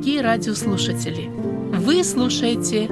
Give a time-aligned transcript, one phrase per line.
[0.00, 1.30] дорогие радиослушатели!
[1.76, 2.86] Вы слушаете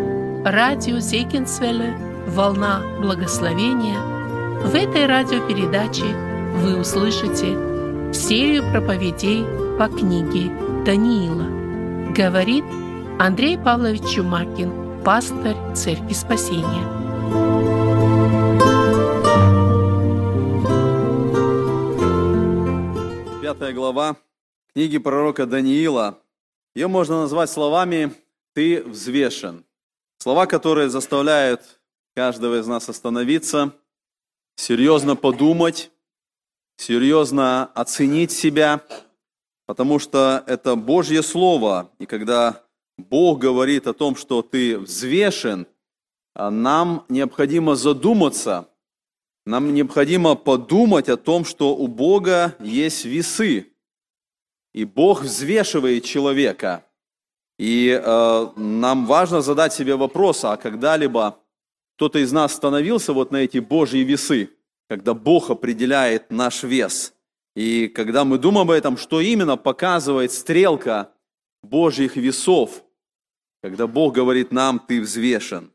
[0.44, 1.96] радио Зейкинсвелле
[2.26, 3.98] «Волна благословения».
[4.60, 6.04] В этой радиопередаче
[6.56, 9.42] вы услышите серию проповедей
[9.78, 10.52] по книге
[10.84, 12.12] Даниила.
[12.14, 12.64] Говорит
[13.18, 16.84] Андрей Павлович Чумакин, пастор Церкви Спасения.
[23.40, 24.16] Пятая глава
[24.74, 26.18] книги пророка Даниила.
[26.78, 28.14] Ее можно назвать словами
[28.54, 29.64] «ты взвешен».
[30.18, 31.80] Слова, которые заставляют
[32.14, 33.72] каждого из нас остановиться,
[34.54, 35.90] серьезно подумать,
[36.76, 38.80] серьезно оценить себя,
[39.66, 41.90] потому что это Божье Слово.
[41.98, 42.62] И когда
[42.96, 45.66] Бог говорит о том, что ты взвешен,
[46.36, 48.68] нам необходимо задуматься,
[49.44, 53.72] нам необходимо подумать о том, что у Бога есть весы,
[54.72, 56.84] и Бог взвешивает человека.
[57.58, 61.38] И э, нам важно задать себе вопрос, а когда-либо
[61.96, 64.50] кто-то из нас становился вот на эти Божьи весы,
[64.88, 67.12] когда Бог определяет наш вес.
[67.56, 71.10] И когда мы думаем об этом, что именно показывает стрелка
[71.64, 72.84] Божьих весов,
[73.62, 75.72] когда Бог говорит нам, ты взвешен.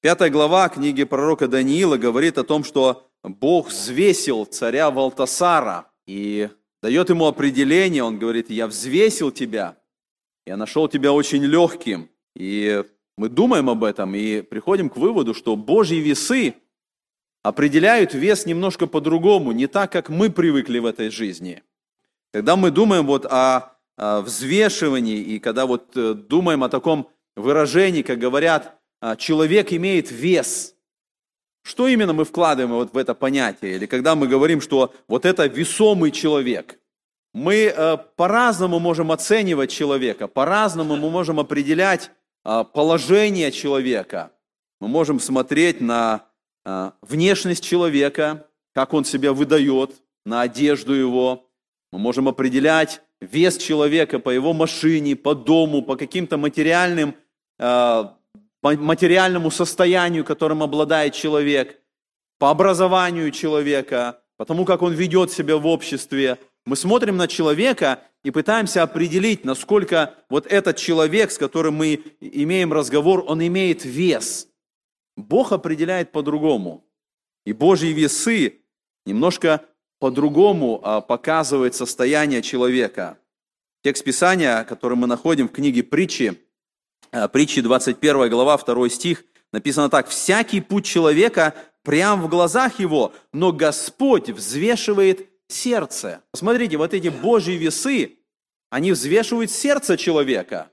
[0.00, 5.90] Пятая глава книги пророка Даниила говорит о том, что Бог взвесил царя Валтасара.
[6.06, 6.48] И
[6.84, 9.78] дает ему определение, он говорит, я взвесил тебя,
[10.44, 12.10] я нашел тебя очень легким.
[12.36, 12.84] И
[13.16, 16.56] мы думаем об этом и приходим к выводу, что Божьи весы
[17.42, 21.62] определяют вес немножко по-другому, не так, как мы привыкли в этой жизни.
[22.34, 28.02] Когда мы думаем вот о, о взвешивании и когда вот э, думаем о таком выражении,
[28.02, 30.73] как говорят, «А, человек имеет вес–
[31.64, 33.76] что именно мы вкладываем вот в это понятие?
[33.76, 36.78] Или когда мы говорим, что вот это весомый человек.
[37.32, 42.10] Мы э, по-разному можем оценивать человека, по-разному мы можем определять
[42.44, 44.30] э, положение человека.
[44.78, 46.26] Мы можем смотреть на
[46.66, 51.48] э, внешность человека, как он себя выдает, на одежду его.
[51.90, 57.14] Мы можем определять вес человека по его машине, по дому, по каким-то материальным
[58.64, 61.82] по материальному состоянию, которым обладает человек,
[62.38, 66.38] по образованию человека, по тому, как он ведет себя в обществе.
[66.64, 72.72] Мы смотрим на человека и пытаемся определить, насколько вот этот человек, с которым мы имеем
[72.72, 74.48] разговор, он имеет вес.
[75.14, 76.86] Бог определяет по-другому.
[77.44, 78.62] И Божьи весы
[79.04, 79.60] немножко
[79.98, 83.18] по-другому а, показывают состояние человека.
[83.82, 86.43] Текст Писания, который мы находим в книге притчи,
[87.32, 90.08] притчи 21 глава, 2 стих, написано так.
[90.08, 96.22] «Всякий путь человека прям в глазах его, но Господь взвешивает сердце».
[96.32, 98.18] Смотрите, вот эти Божьи весы,
[98.70, 100.70] они взвешивают сердце человека.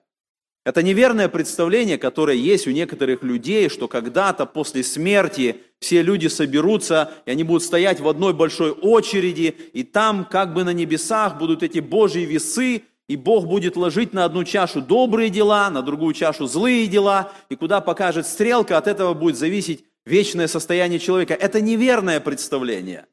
[0.63, 7.11] Это неверное представление, которое есть у некоторых людей, что когда-то после смерти все люди соберутся,
[7.25, 11.63] и они будут стоять в одной большой очереди, и там, как бы на небесах, будут
[11.63, 16.47] эти Божьи весы, и Бог будет ложить на одну чашу добрые дела, на другую чашу
[16.47, 21.33] злые дела, и куда покажет стрелка, от этого будет зависеть вечное состояние человека.
[21.33, 23.07] Это неверное представление.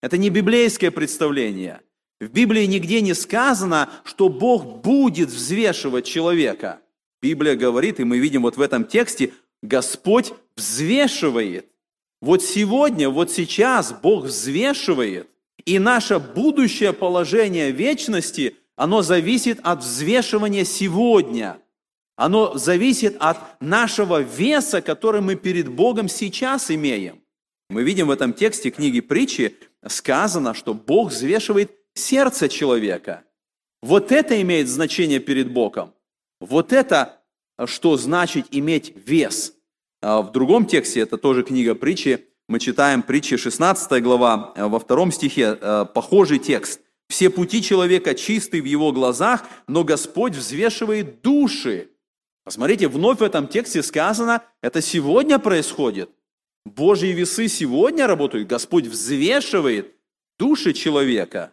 [0.00, 1.82] Это не библейское представление.
[2.18, 6.80] В Библии нигде не сказано, что Бог будет взвешивать человека.
[7.20, 11.66] Библия говорит, и мы видим вот в этом тексте, Господь взвешивает.
[12.22, 15.28] Вот сегодня, вот сейчас Бог взвешивает.
[15.66, 21.58] И наше будущее положение вечности– оно зависит от взвешивания сегодня.
[22.16, 27.22] Оно зависит от нашего веса, который мы перед Богом сейчас имеем.
[27.70, 29.56] Мы видим в этом тексте книги притчи
[29.86, 33.24] сказано, что Бог взвешивает сердце человека.
[33.82, 35.92] Вот это имеет значение перед Богом.
[36.40, 37.20] Вот это,
[37.64, 39.54] что значит иметь вес.
[40.00, 45.12] А в другом тексте, это тоже книга притчи, мы читаем притчи 16 глава, во втором
[45.12, 46.80] стихе, э, похожий текст.
[47.12, 51.90] Все пути человека чисты в его глазах, но Господь взвешивает души.
[52.42, 56.08] Посмотрите, вновь в этом тексте сказано, это сегодня происходит.
[56.64, 59.94] Божьи весы сегодня работают, Господь взвешивает
[60.38, 61.52] души человека.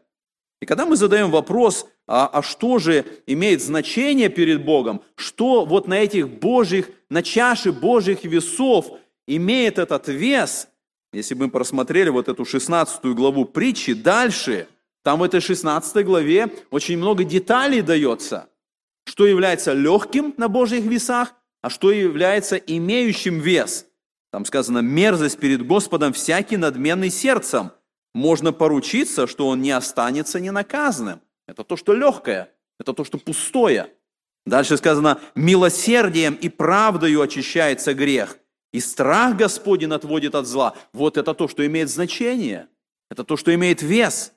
[0.62, 5.90] И когда мы задаем вопрос, а, а что же имеет значение перед Богом, что вот
[5.90, 8.98] на этих Божьих, на чаше Божьих весов
[9.28, 10.70] имеет этот вес,
[11.12, 14.70] если бы мы просмотрели вот эту 16 главу притчи, дальше–
[15.04, 18.50] там в этой 16 главе очень много деталей дается,
[19.06, 23.86] что является легким на Божьих весах, а что является имеющим вес.
[24.32, 27.72] Там сказано, мерзость перед Господом всякий надменный сердцем.
[28.14, 31.22] Можно поручиться, что он не останется ненаказанным.
[31.48, 33.92] Это то, что легкое, это то, что пустое.
[34.46, 38.38] Дальше сказано, милосердием и правдою очищается грех,
[38.72, 40.76] и страх Господень отводит от зла.
[40.94, 42.68] Вот это то, что имеет значение.
[43.10, 44.34] Это то, что имеет вес.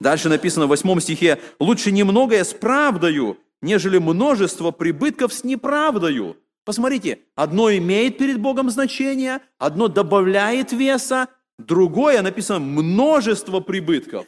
[0.00, 6.36] Дальше написано в 8 стихе, лучше немногое с правдою, нежели множество прибытков с неправдою.
[6.64, 14.26] Посмотрите, одно имеет перед Богом значение, одно добавляет веса, другое написано множество прибытков.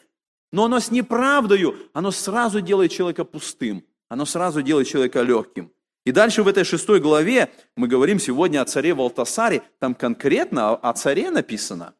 [0.53, 5.73] Но оно с неправдою, оно сразу делает человека пустым, оно сразу делает человека легким.
[6.05, 10.93] И дальше в этой шестой главе мы говорим сегодня о царе Валтасаре, там конкретно о
[10.93, 11.95] царе написано.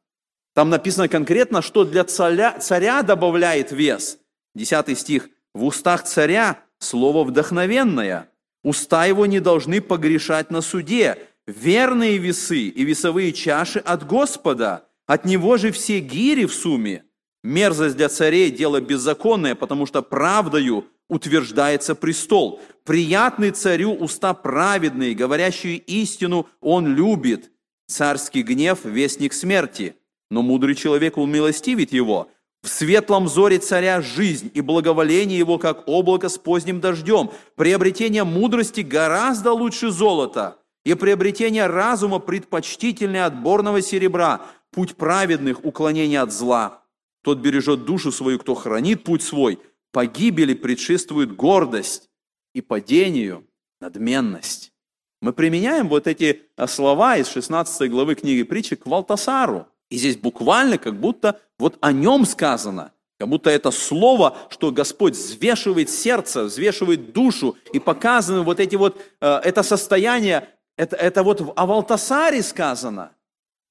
[0.57, 4.19] Там написано конкретно, что для царя, царя добавляет вес.
[4.55, 5.29] Десятый стих.
[5.53, 8.31] «В устах царя слово вдохновенное,
[8.65, 15.27] уста его не должны погрешать на суде, верные весы и весовые чаши от Господа, от
[15.27, 17.05] него же все гири в сумме.
[17.45, 22.63] Мерзость для царей– дело беззаконное, потому что правдою утверждается престол.
[22.85, 27.51] Приятный царю уста праведные, говорящие истину он любит.
[27.89, 29.97] Царский гнев– вестник смерти,
[30.31, 32.29] но мудрый человек умилостивит его.
[32.63, 37.31] В светлом взоре царя жизнь и благоволение его, как облако с поздним дождем.
[37.55, 44.47] Приобретение мудрости гораздо лучше золота, и приобретение разума предпочтительнее отборного серебра.
[44.73, 46.83] Путь праведных– уклонение от зла.
[47.23, 49.59] Тот бережет душу свою, кто хранит путь свой.
[49.93, 52.11] Погибели предшествует гордость,
[52.53, 53.47] и падению
[53.81, 54.73] надменность.
[55.21, 60.79] Мы применяем вот эти слова из 16 главы книги притчи к Валтасару– и здесь буквально
[60.79, 67.13] как будто вот о нем сказано, как будто это слово, что Господь взвешивает сердце, взвешивает
[67.13, 73.13] душу и показано вот эти вот, э, это состояние, это, это вот о Валтасаре сказано.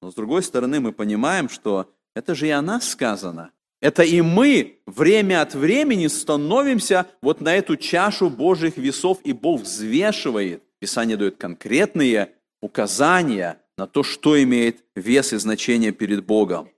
[0.02, 3.52] Но с другой стороны мы понимаем, что это же и о нас сказано.
[3.82, 9.62] Это и мы время от времени становимся вот на эту чашу Божьих весов, и Бог
[9.62, 10.64] взвешивает.
[10.80, 16.70] Писание дает конкретные указания– на то, что имеет вес и значение перед Богом.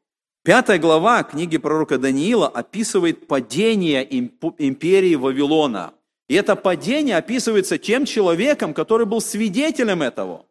[0.43, 5.93] Пятая глава книги пророка Даниила описывает падение империи Вавилона.
[6.27, 10.45] И это падение описывается тем человеком, который был свидетелем этого.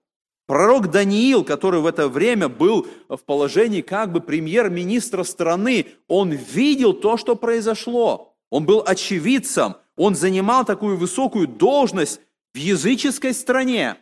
[0.46, 6.92] Пророк Даниил, который в это время был в положении как бы премьер-министра страны, он видел
[6.92, 8.36] то, что произошло.
[8.50, 12.20] Он был очевидцем, он занимал такую высокую должность
[12.54, 13.96] в языческой стране,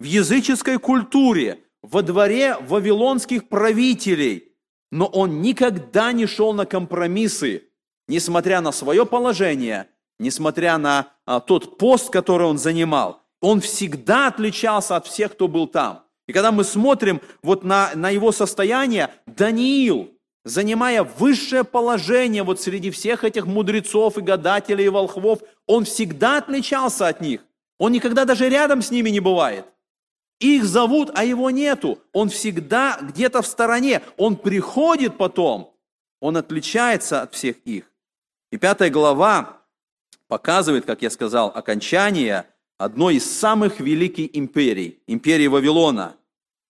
[0.00, 4.52] в языческой культуре, во дворе вавилонских правителей,
[4.90, 7.64] но он никогда не шел на компромиссы,
[8.08, 9.88] несмотря на свое положение,
[10.18, 13.20] несмотря на а, тот пост, который он занимал.
[13.40, 16.04] Он всегда отличался от всех, кто был там.
[16.28, 20.10] И когда мы смотрим вот на, на его состояние, Даниил,
[20.44, 27.08] занимая высшее положение вот среди всех этих мудрецов и гадателей и волхвов, он всегда отличался
[27.08, 27.40] от них.
[27.78, 29.66] Он никогда даже рядом с ними не бывает.
[30.42, 32.00] Их зовут, а его нету.
[32.12, 34.02] Он всегда где-то в стороне.
[34.16, 35.72] Он приходит потом.
[36.20, 37.84] Он отличается от всех их.
[38.50, 39.60] И пятая глава
[40.26, 46.16] показывает, как я сказал, окончание одной из самых великих империй, империи Вавилона.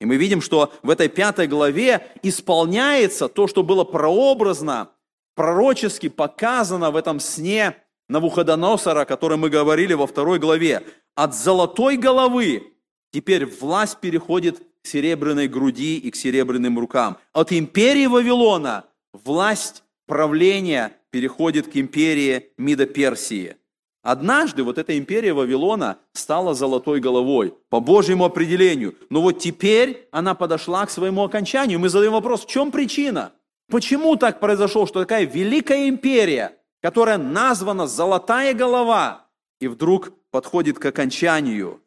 [0.01, 4.91] И мы видим, что в этой пятой главе исполняется то, что было прообразно,
[5.35, 7.77] пророчески показано в этом сне
[8.09, 10.83] Навуходоносора, о котором мы говорили во второй главе.
[11.15, 12.72] От золотой головы
[13.13, 17.19] Теперь власть переходит к серебряной груди и к серебряным рукам.
[17.33, 23.57] От империи Вавилона власть правления переходит к империи Мида Персии.
[24.03, 28.97] Однажды вот эта империя Вавилона стала золотой головой по Божьему определению.
[29.11, 31.79] Но вот теперь она подошла к своему окончанию.
[31.79, 33.33] Мы задаем вопрос, в чем причина?
[33.71, 39.27] Почему так произошло, что такая великая империя, которая названа «золотая голова»,
[39.61, 41.82] и вдруг подходит к окончанию?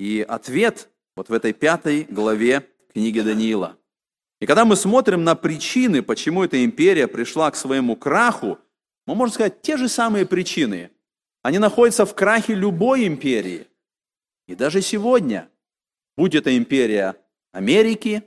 [0.00, 3.76] И ответ вот в этой пятой главе книги Даниила.
[4.40, 8.58] И когда мы смотрим на причины, почему эта империя пришла к своему краху,
[9.06, 10.90] мы можем сказать, те же самые причины.
[11.42, 13.66] Они находятся в крахе любой империи.
[14.48, 15.50] И даже сегодня,
[16.16, 17.16] будь это империя
[17.52, 18.22] Америки,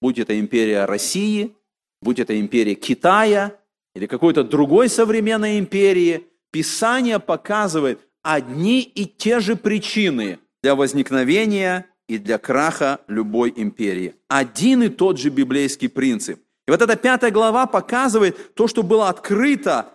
[0.00, 1.52] будь это империя России,
[2.00, 3.58] будь это империя Китая
[3.96, 12.18] или какой-то другой современной империи, Писание показывает одни и те же причины– для возникновения и
[12.18, 14.14] для краха любой империи.
[14.28, 16.40] Один и тот же библейский принцип.
[16.66, 19.86] И вот эта пятая глава показывает то, что было открыто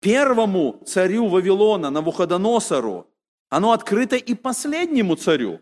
[0.00, 3.06] первому царю Вавилона, Навуходоносору.
[3.48, 5.60] Оно открыто и последнему царю.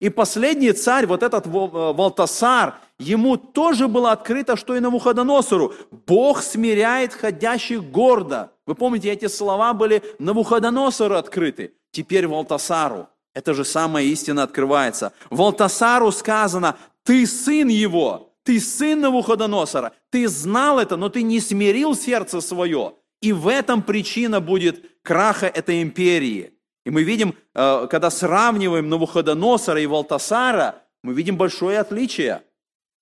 [0.00, 5.72] И последний царь, вот этот Валтасар, ему тоже было открыто, что и Навуходоносору.
[6.06, 8.52] Бог смиряет ходящих гордо.
[8.66, 11.72] Вы помните, эти слова были Навуходоносору открыты.
[11.90, 13.08] теперь Валтасару.
[13.36, 15.12] Это же самая истина открывается.
[15.28, 21.94] Валтасару сказано, ты сын его, ты сын Навуходоносора, ты знал это, но ты не смирил
[21.94, 22.94] сердце свое.
[23.20, 26.54] И в этом причина будет краха этой империи.
[26.86, 32.42] И мы видим, э, когда сравниваем Навуходоносора и Валтасара, мы видим большое отличие.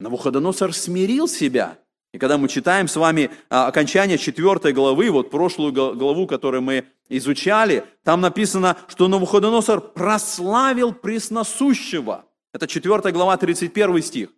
[0.00, 1.78] Навуходоносор смирил себя.
[2.14, 6.84] И когда мы читаем с вами а, окончание четвертой главы, вот прошлую главу, которую мы
[7.08, 12.24] изучали, там написано, что Навуходоносор прославил пресносущего.
[12.52, 14.28] Это четвертая глава, 31 стих.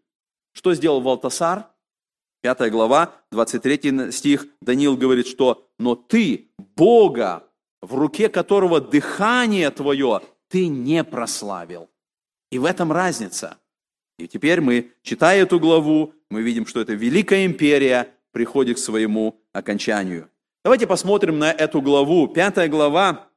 [0.54, 1.66] Что сделал Валтасар?
[2.40, 7.45] Пятая глава, 23 стих, Даниил говорит, что «но ты, Бога,
[7.83, 11.90] в руке которого дыхание твое, ты не прославил».
[12.50, 13.59] И в этом разница–
[14.18, 19.40] и теперь мы, читая эту главу, мы видим, что эта великая империя приходит к своему
[19.52, 20.28] окончанию.
[20.64, 22.26] Давайте посмотрим на эту главу.
[22.28, 23.28] Пятая глава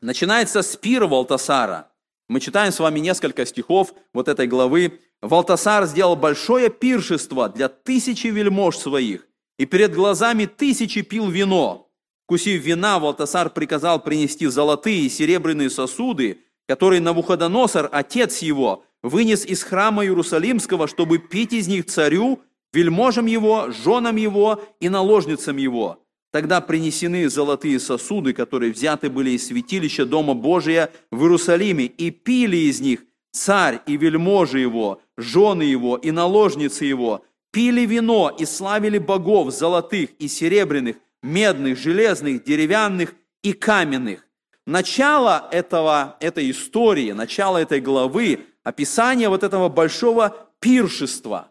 [0.00, 1.90] начинается с пира Валтасара.
[2.28, 5.00] Мы читаем с вами несколько стихов вот этой главы.
[5.20, 9.26] Валтасар сделал большое пиршество для тысячи вельмож своих,
[9.58, 11.90] и перед глазами тысячи пил вино.
[12.26, 19.64] Кусив вина, Валтасар приказал принести золотые и серебряные сосуды, которые Навуходоносор, отец его, вынес из
[19.64, 25.98] храма Иерусалимского, чтобы пить из них царю, вельможам его, женам его и наложницам его.
[26.30, 32.58] Тогда принесены золотые сосуды, которые взяты были из святилища Дома Божия в Иерусалиме, и пили
[32.58, 33.00] из них
[33.32, 40.10] царь и вельможи его, жены его и наложницы его, пили вино и славили богов золотых
[40.20, 44.24] и серебряных, медных, железных, деревянных и каменных.
[44.70, 51.50] Начало этого, этой истории, начало этой главы описание вот этого большого пиршества.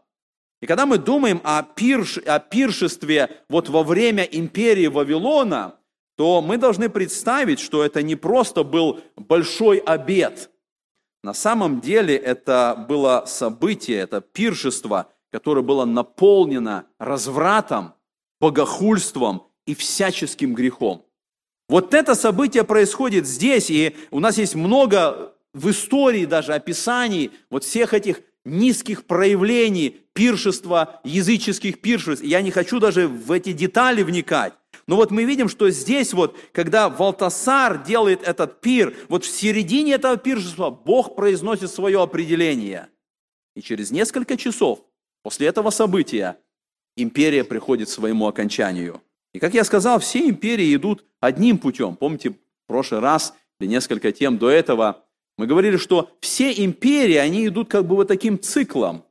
[0.61, 5.75] И когда мы думаем о, пирш, о пиршестве вот во время империи Вавилона,
[6.15, 10.49] то мы должны представить, что это не просто был большой обед.
[11.21, 17.95] На самом деле это было событие, это пиршество, которое было наполнено развратом,
[18.39, 21.08] богохульством и всяческим грехом.
[21.69, 27.63] Вот это событие происходит здесь, и у нас есть много в истории даже описаний вот
[27.63, 32.23] всех этих низких проявлений пиршества, языческих пиршеств.
[32.23, 34.53] Я не хочу даже в эти детали вникать.
[34.87, 39.93] Но вот мы видим, что здесь вот, когда Валтасар делает этот пир, вот в середине
[39.93, 42.87] этого пиршества Бог произносит свое определение.
[43.55, 44.81] И через несколько часов
[45.21, 46.37] после этого события
[46.95, 49.01] империя приходит к своему окончанию.
[49.33, 51.95] И как я сказал, все империи идут одним путем.
[51.95, 52.35] Помните, в
[52.67, 55.03] прошлый раз или несколько тем до этого
[55.37, 59.05] мы говорили, что все империи, они идут как бы вот таким циклом.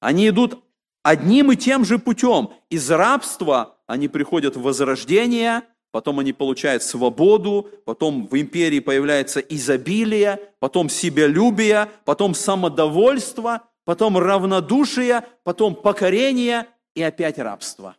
[0.00, 0.62] Они идут
[1.02, 2.50] одним и тем же путем.
[2.68, 10.40] Из рабства они приходят в возрождение, потом они получают свободу, потом в империи появляется изобилие,
[10.58, 17.96] потом себялюбие, потом самодовольство, потом равнодушие, потом покорение и опять рабство.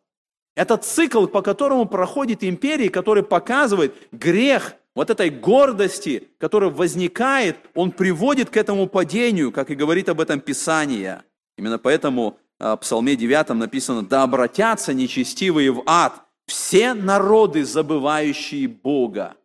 [0.56, 7.92] Это цикл, по которому проходит империя, который показывает грех вот этой гордости, которая возникает, он
[7.92, 11.24] приводит к этому падению, как и говорит об этом Писание.
[11.58, 18.68] Именно поэтому а, в Псалме 9 написано, «Да обратятся нечестивые в ад, все народы, забывающие
[18.68, 19.36] Бога».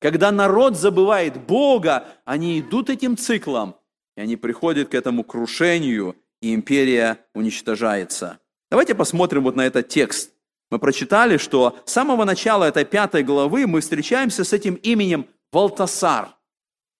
[0.00, 3.76] Когда народ забывает Бога, они идут этим циклом,
[4.16, 8.40] и они приходят к этому крушению, и империя уничтожается.
[8.68, 10.31] Давайте посмотрим вот на этот текст.
[10.72, 16.34] Мы прочитали, что с самого начала этой пятой главы мы встречаемся с этим именем Валтасар.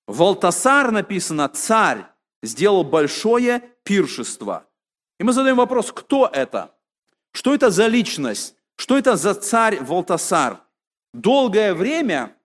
[0.06, 2.04] Валтасар написано «царь»,
[2.42, 4.66] сделал большое пиршество.
[5.18, 6.74] И мы задаем вопрос, кто это?
[7.32, 8.56] Что это за личность?
[8.76, 10.60] Что это за царь Валтасар?
[11.14, 12.36] Долгое время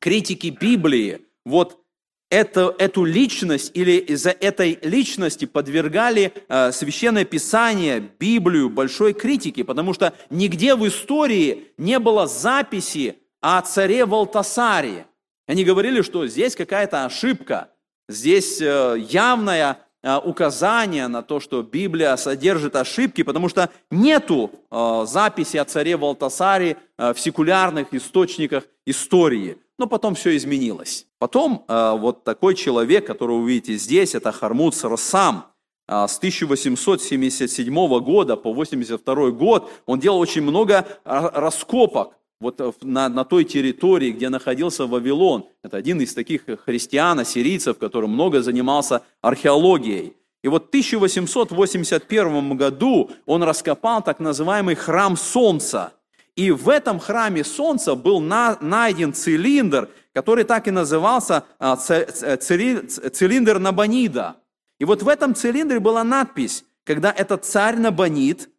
[0.00, 1.84] критики Библии вот
[2.30, 9.94] это, эту личность или из-за этой личности подвергали э, Священное Писание, Библию большой критике, потому
[9.94, 15.06] что нигде в истории не было записи о царе Валтасаре.
[15.46, 17.70] Они говорили, что здесь какая-то ошибка,
[18.08, 25.04] здесь э, явное э, указание на то, что Библия содержит ошибки, потому что нету э,
[25.06, 31.06] записи о царе Валтасаре э, в секулярных источниках истории но потом все изменилось.
[31.18, 35.46] Потом э, вот такой человек, которого вы видите здесь, это Хармут Сарсам,
[35.86, 43.24] э, с 1877 года по 82 год, он делал очень много раскопок вот на, на
[43.24, 45.46] той территории, где находился Вавилон.
[45.62, 50.14] Это один из таких христиан, ассирийцев, который много занимался археологией.
[50.44, 55.92] И вот в 1881 году он раскопал так называемый храм Солнца–
[56.38, 63.58] и в этом храме Солнца был на, найден цилиндр, который так и назывался а, цилиндр
[63.58, 64.36] Набонида.
[64.78, 68.50] И вот в этом цилиндре была надпись, когда этот царь Набонид,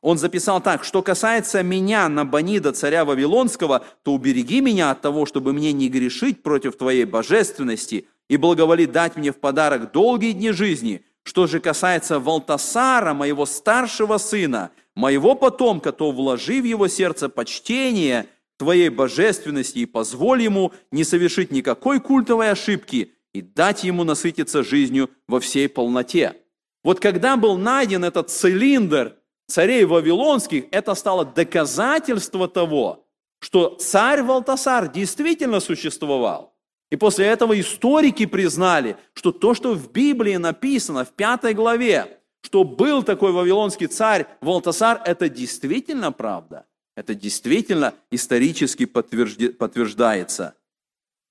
[0.00, 5.52] он записал так, что касается меня, Набонида, царя Вавилонского, то убереги меня от того, чтобы
[5.52, 11.04] мне не грешить против твоей божественности и благоволи дать мне в подарок долгие дни жизни.
[11.24, 18.26] Что же касается Валтасара, моего старшего сына, моего потомка, то вложи в его сердце почтение
[18.56, 25.10] твоей божественности и позволь ему не совершить никакой культовой ошибки и дать ему насытиться жизнью
[25.28, 26.34] во всей полноте.
[26.82, 33.06] Вот когда был найден этот цилиндр царей вавилонских, это стало доказательство того,
[33.40, 36.54] что царь Валтасар действительно существовал.
[36.90, 42.15] И после этого историки признали, что то, что в Библии написано в пятой главе,
[42.46, 46.64] что был такой вавилонский царь Валтасар, это действительно правда.
[46.94, 50.54] Это действительно исторически подтверждается.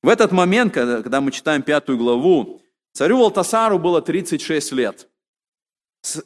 [0.03, 5.07] В этот момент, когда мы читаем пятую главу, царю Валтасару было 36 лет.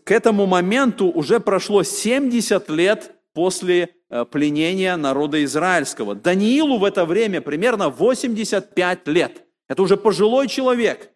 [0.04, 6.16] К этому моменту уже прошло 70 лет после э, пленения народа израильского.
[6.16, 9.44] Даниилу в это время примерно 85 лет.
[9.68, 11.12] Это уже пожилой человек.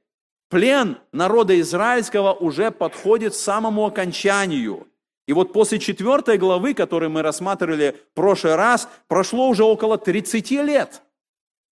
[0.54, 4.86] Плен народа израильского уже подходит к самому окончанию.
[5.28, 10.52] И вот после четвертой главы, которую мы рассматривали в прошлый раз, прошло уже около 30
[10.52, 11.02] лет.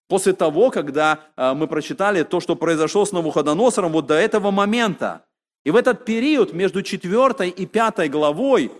[0.07, 5.25] После того, когда э, мы прочитали то, что произошло с Навуходоносором, вот до этого момента.
[5.63, 8.71] И в этот период между четвертой и пятой главой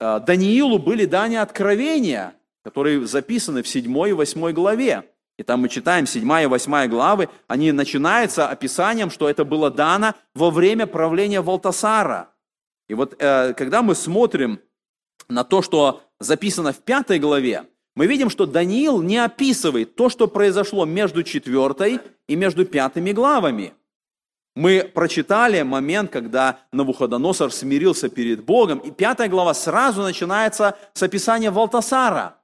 [0.00, 2.32] э, Даниилу были даны откровения,
[2.64, 5.04] которые записаны в седьмой и восьмой главе.
[5.42, 10.14] И там мы читаем, седьмая и восьмая главы, они начинаются описанием, что это было дано
[10.34, 12.28] во время правления Валтасара–
[12.92, 14.60] и вот э, когда мы смотрим
[15.28, 20.28] на то, что записано в пятой главе, мы видим, что Даниил не описывает то, что
[20.28, 23.72] произошло между четвертой и между пятыми главами.
[24.54, 31.50] Мы прочитали момент, когда Навуходоносор смирился перед Богом, и пятая глава сразу начинается с описания
[31.50, 32.36] Валтасара.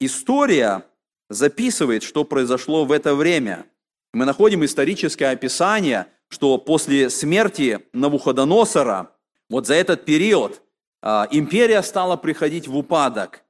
[0.00, 0.84] История
[1.30, 3.66] записывает, что произошло в это время.
[4.12, 9.12] Мы находим историческое описание, что после смерти Навуходоносора
[9.48, 10.62] вот за этот период
[11.02, 13.42] а, империя стала приходить в упадок.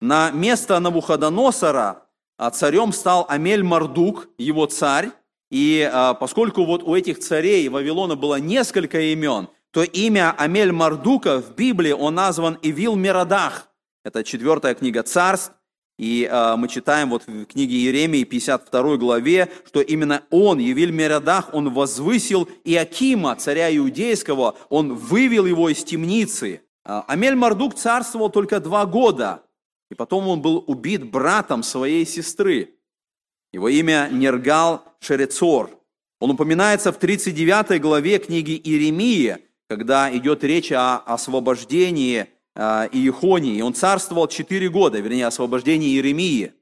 [0.00, 2.02] На место Навуходоносора
[2.36, 5.10] а, царем стал Амель Мардук, его царь.
[5.50, 11.40] И а, поскольку вот у этих царей Вавилона было несколько имен, то имя Амель Мардука
[11.40, 13.68] в Библии он назван Ивил Мирадах.
[14.04, 15.52] Это четвертая книга царств.
[15.98, 21.54] И э, мы читаем вот в книге Иеремии 52 главе, что именно он, Евиль Мерадах,
[21.54, 26.62] он возвысил Иакима, царя иудейского, он вывел его из темницы.
[26.84, 29.42] Амель Мардук царствовал только два года,
[29.90, 32.74] и потом он был убит братом своей сестры.
[33.52, 35.70] Его имя Нергал Шерецор.
[36.20, 43.60] Он упоминается в 39 главе книги Иеремии, когда идет речь о освобождении а, Иехонии.
[43.62, 46.52] Он царствовал 4 года, вернее, освобождение Иеремии.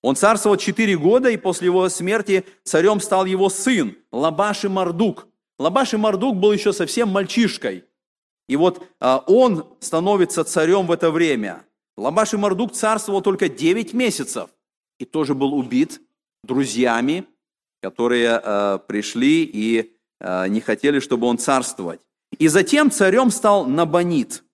[0.00, 5.26] Он царствовал 4 года, и после его смерти царем стал его сын, Лабаши Мардук.
[5.58, 7.84] Лабаши Мардук был еще совсем мальчишкой.
[8.48, 11.64] И вот а, он становится царем в это время.
[11.96, 14.50] Лабаши Мардук царствовал только 9 месяцев
[14.98, 16.00] и тоже был убит
[16.42, 17.24] друзьями,
[17.80, 19.92] которые а, пришли и
[20.48, 22.00] не хотели, чтобы он царствовать.
[22.38, 24.44] И затем царем стал Набонит–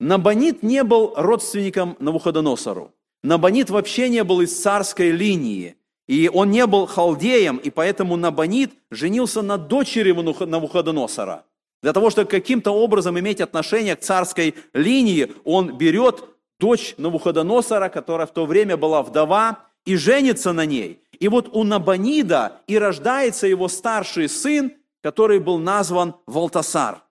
[0.00, 2.94] Набонит не был родственником Навуходоносору.
[3.22, 5.76] Набонит вообще не был из царской линии.
[6.08, 11.44] И он не был халдеем, и поэтому Набонит женился на дочери Навуходоносора.
[11.82, 16.24] Для того, чтобы каким-то образом иметь отношение к царской линии, он берет
[16.58, 21.02] дочь Навуходоносора, которая в то время была вдова, и женится на ней.
[21.18, 27.02] И вот у Набонида и рождается его старший сын, который был назван Валтасар–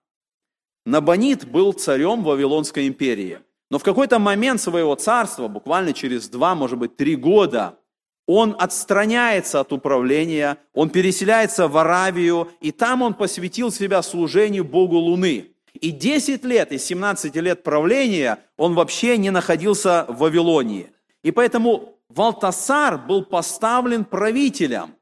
[0.85, 3.39] Набонид был царем Вавилонской империи.
[3.69, 7.77] Но в какой-то момент своего царства, буквально через два, может быть, три года,
[8.25, 14.97] он отстраняется от управления, он переселяется в Аравию, и там он посвятил себя служению Богу
[14.97, 15.51] Луны.
[15.73, 20.91] И 10 лет из 17 лет правления он вообще не находился в Вавилонии.
[21.23, 24.95] И поэтому Валтасар был поставлен правителем.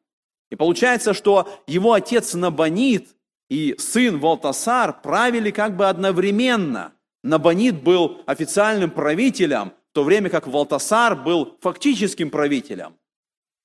[0.50, 3.10] И получается, что его отец Набонид
[3.50, 6.94] и сын Валтасар правили как бы одновременно.
[7.24, 12.96] Набонид был официальным правителем, в то время как Валтасар был фактическим правителем.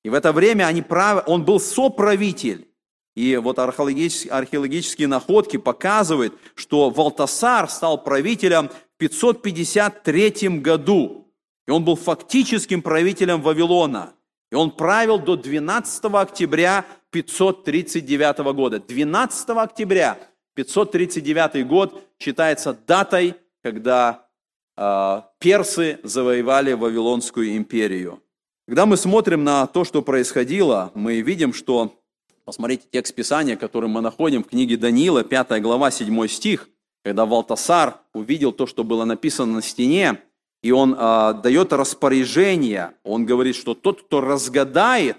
[0.05, 1.25] И в это время они прав...
[1.27, 2.69] он был соправитель.
[3.15, 11.29] И вот археологические, находки показывают, что Валтасар стал правителем в 553 году.
[11.69, 14.15] И он был фактическим правителем Вавилона.
[14.53, 18.81] И он правил до 12 октября 539 года.
[18.81, 20.19] 12 октября
[20.55, 24.29] 539 год считается датой, когда
[24.77, 28.23] э, персы завоевали Вавилонскую империю.
[28.69, 31.99] Когда мы смотрим на то, что происходило, мы видим, что,
[32.45, 36.69] посмотрите текст Писания, который мы находим в книге Даниила, 5 глава, 7 стих,
[37.03, 40.21] когда Валтасар увидел то, что было написано на стене,
[40.63, 45.19] и он э, дает распоряжение, он говорит, что тот, кто разгадает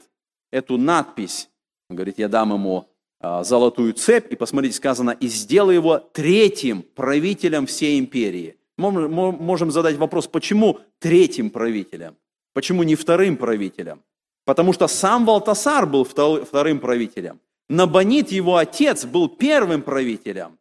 [0.51, 1.49] эту надпись,
[1.89, 2.87] он говорит, я дам ему
[3.19, 8.55] э, золотую цепь, и посмотрите, сказано, и сделай его третьим правителем всей империи.
[8.77, 12.15] Мы можем задать вопрос, почему третьим правителем?
[12.53, 14.01] Почему не вторым правителем?
[14.45, 17.39] Потому что сам Валтасар был вторым правителем.
[17.69, 20.57] Набонит, его отец, был первым правителем.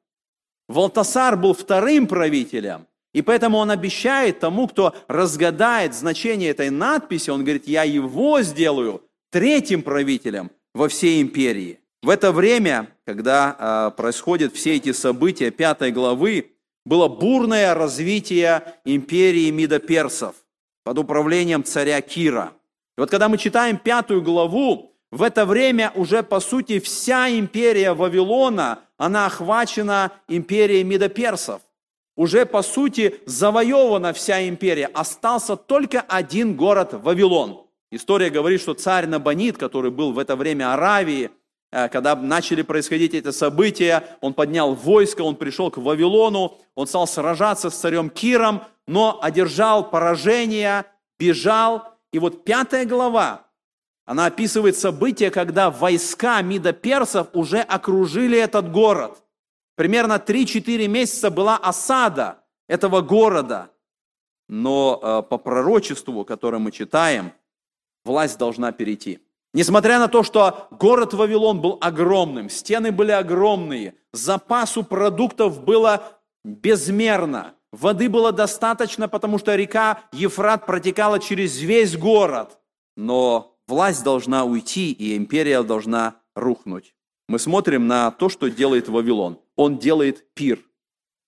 [0.69, 2.87] Валтасар был вторым правителем.
[3.13, 9.03] И поэтому он обещает тому, кто разгадает значение этой надписи, он говорит, я его сделаю
[9.31, 11.79] третьим правителем во всей империи.
[12.03, 13.57] В это время, когда
[13.95, 16.53] э, происходят все эти события пятой главы,
[16.85, 20.35] было бурное развитие империи Мидоперсов
[20.85, 22.53] под управлением царя Кира.
[22.97, 27.93] И вот когда мы читаем пятую главу, в это время уже, по сути, вся империя
[27.93, 31.61] Вавилона, она охвачена империей Медоперсов.
[32.17, 34.87] Уже, по сути, завоевана вся империя.
[34.93, 37.67] Остался только один город Вавилон.
[37.91, 41.31] История говорит, что царь Набонид, который был в это время Аравии,
[41.71, 47.07] э, когда начали происходить эти события, он поднял войско, он пришел к Вавилону, он стал
[47.07, 50.85] сражаться с царем Киром, но одержал поражение,
[51.19, 51.95] бежал.
[52.13, 53.47] И вот пятая глава,
[54.05, 59.23] она описывает события, когда войска Мидоперсов уже окружили этот город.
[59.75, 63.71] Примерно 3-4 месяца была осада этого города.
[64.49, 67.33] Но э, по пророчеству, которое мы читаем,
[68.05, 69.21] власть должна перейти.
[69.55, 76.03] Несмотря на то, что город Вавилон был огромным, стены были огромные, запасу продуктов было
[76.45, 82.59] безмерно, Воды было достаточно, потому что река Ефрат протекала через весь город.
[82.97, 86.95] Но власть должна уйти, и империя должна рухнуть.
[87.33, 89.39] Мы смотрим на то, что делает Вавилон.
[89.57, 90.59] Он делает пир.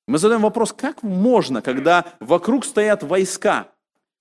[0.07, 3.69] Мы задаем вопрос, как можно, когда вокруг стоят войска,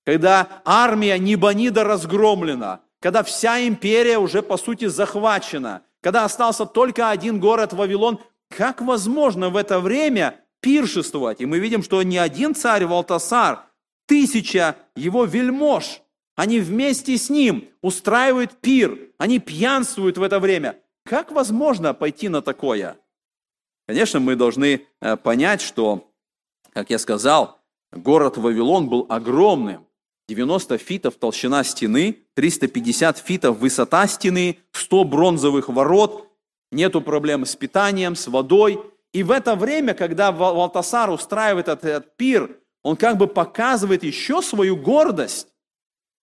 [0.06, 7.41] когда армия Небанида разгромлена, когда вся империя уже по сути захвачена, когда остался только один
[7.41, 11.41] город Вавилон, как возможно в это время пиршествовать.
[11.41, 13.65] И мы видим, что не один царь Валтасар,
[14.08, 16.00] тысяча его вельмож,
[16.38, 20.78] они вместе с ним устраивают пир, они пьянствуют в это время.
[21.06, 22.98] Как возможно пойти на такое?
[23.88, 26.10] Конечно, мы должны э, понять, что,
[26.72, 27.60] как я сказал,
[27.92, 29.86] город Вавилон был огромным.
[30.30, 36.30] 90 фитов толщина стены, 350 фитов высота стены, 100 бронзовых ворот,
[36.72, 38.80] нету проблем с питанием, с водой–
[39.13, 44.42] и в это время, когда Валтасар устраивает этот, этот пир, он как бы показывает еще
[44.42, 45.48] свою гордость.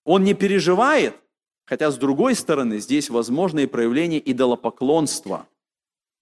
[0.05, 1.17] Он не переживает,
[1.71, 5.47] хотя с другой стороны здесь возможно и проявление идолопоклонства.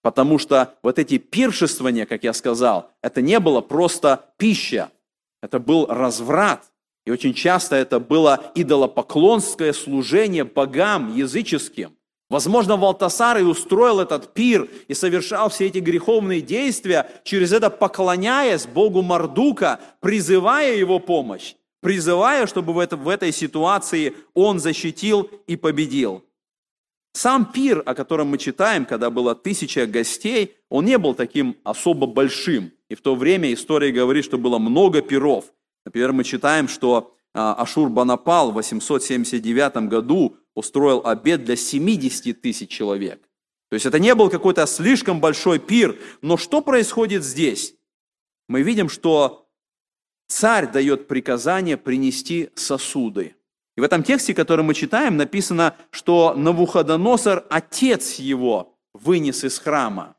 [0.03, 4.91] Потому что вот эти пиршествования, как я сказал, это не было просто пища,
[5.43, 6.71] это был разврат.
[7.07, 11.97] И очень часто это было идолопоклонское служение богам языческим.
[12.29, 18.67] Возможно, Валтасар и устроил этот пир и совершал все эти греховные действия, через это поклоняясь
[18.67, 25.57] Богу Мардука, призывая его помощь, призывая, чтобы в, это, в этой ситуации он защитил и
[25.57, 26.25] победил.
[27.13, 32.07] Сам пир, о котором мы читаем, когда было тысяча гостей, он не был таким особо
[32.07, 32.71] большим.
[32.89, 35.53] И в то время история говорит, что было много пиров.
[35.85, 42.71] Например, мы читаем, что а, Ашур Банапал в 879 году устроил обед для 70 тысяч
[42.71, 43.21] человек.
[43.71, 45.99] То есть это не был какой-то слишком большой пир.
[46.23, 47.75] Но что происходит здесь?
[48.49, 49.48] Мы видим, что
[50.29, 53.35] царь дает приказание принести сосуды.
[53.77, 60.17] И в этом тексте, который мы читаем, написано, что Навуходоносор, отец его, вынес из храма.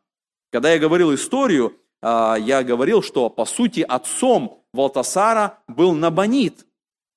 [0.52, 6.66] Когда я говорил историю, а, я говорил, что по сути отцом Валтасара был Набонит.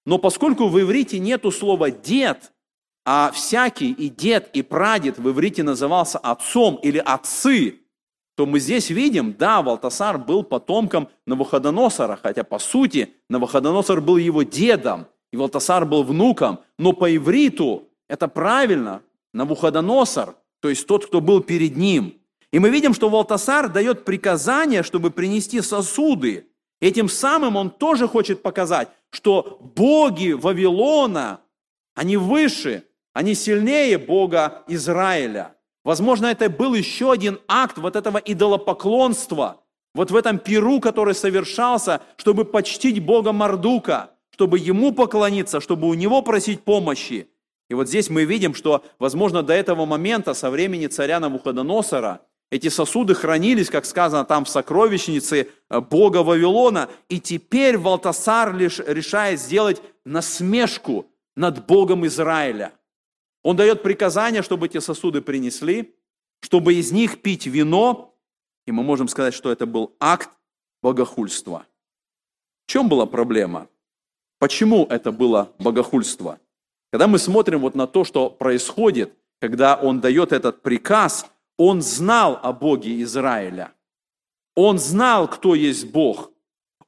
[0.04, 2.52] Но поскольку в иврите нету слова «дед»,
[3.04, 7.81] а всякий и дед, и прадед в иврите назывался отцом или отцы,
[8.36, 14.42] то мы здесь видим, да, Валтасар был потомком Навуходоносора, хотя по сути Навуходоносор был его
[14.42, 19.02] дедом, и Валтасар был внуком, но по ивриту это правильно,
[19.34, 22.18] Навуходоносор, то есть тот, кто был перед ним.
[22.52, 26.46] И мы видим, что Валтасар дает приказание, чтобы принести сосуды.
[26.80, 31.40] Этим самым он тоже хочет показать, что боги Вавилона,
[31.94, 35.54] они выше, они сильнее Бога Израиля.
[35.84, 39.62] Возможно, это был еще один акт вот этого идолопоклонства,
[39.94, 45.94] вот в этом пиру, который совершался, чтобы почтить Бога Мардука, чтобы ему поклониться, чтобы у
[45.94, 47.28] него просить помощи.
[47.68, 52.68] И вот здесь мы видим, что, возможно, до этого момента, со времени царя Навуходоносора, эти
[52.68, 56.90] сосуды хранились, как сказано там, в сокровищнице э, Бога Вавилона.
[57.08, 62.72] И теперь Валтасар лишь решает сделать насмешку над Богом Израиля.
[63.42, 65.94] Он дает приказание, чтобы эти сосуды принесли,
[66.40, 68.14] чтобы из них пить вино.
[68.66, 70.30] И мы можем сказать, что это был акт
[70.82, 71.66] богохульства.
[72.66, 73.68] В чем была проблема?
[74.38, 76.38] Почему это было богохульство?
[76.90, 81.26] Когда мы смотрим вот на то, что происходит, когда он дает этот приказ,
[81.56, 83.72] он знал о Боге Израиля.
[84.54, 86.30] Он знал, кто есть Бог.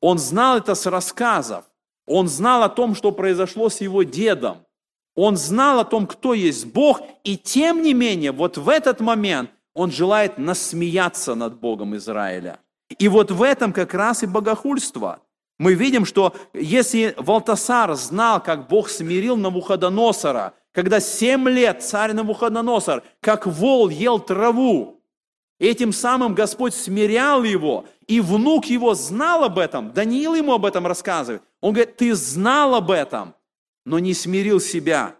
[0.01, 1.65] Он знал это с рассказов.
[2.07, 4.67] Он знал о том, что произошло с его дедом.
[5.15, 9.51] Он знал о том, кто есть Бог, и тем не менее, вот в этот момент
[9.73, 12.59] он желает насмеяться над Богом Израиля.
[12.99, 15.21] И вот в этом как раз и богохульство.
[15.59, 23.05] Мы видим, что если Валтасар знал, как Бог смирил Навуходоносора, когда семь лет царь Навуходоносор,
[23.21, 25.01] как вол, ел траву,
[25.61, 30.87] этим самым Господь смирял его, и внук его знал об этом, Даниил ему об этом
[30.87, 31.43] рассказывает.
[31.61, 33.35] Он говорит, ты знал об этом,
[33.85, 35.17] но не смирил себя.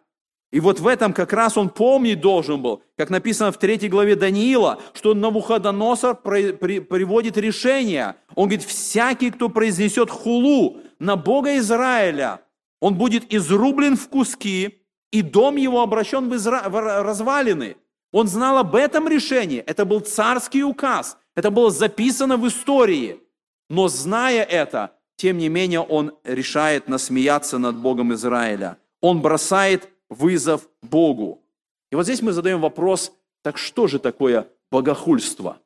[0.53, 4.15] И вот в этом как раз он помнить должен был, как написано в третьей главе
[4.15, 8.15] Даниила, что Навуходоносор приводит решение.
[8.37, 12.41] Он говорит, всякий, кто произнесет хулу на Бога Израиля,
[12.81, 16.69] он будет изрублен в куски, и дом его обращен в, изра...
[16.69, 17.77] в развалины.
[18.13, 19.59] Он знал об этом решении.
[19.59, 21.19] Это был царский указ.
[21.35, 23.21] Это было записано в истории.
[23.69, 24.93] Но зная это,
[25.25, 28.77] тем не менее он решает насмеяться над Богом Израиля.
[29.01, 31.43] Он бросает вызов Богу.
[31.91, 33.11] И вот здесь мы задаем вопрос,
[33.41, 35.63] так что же такое богохульство?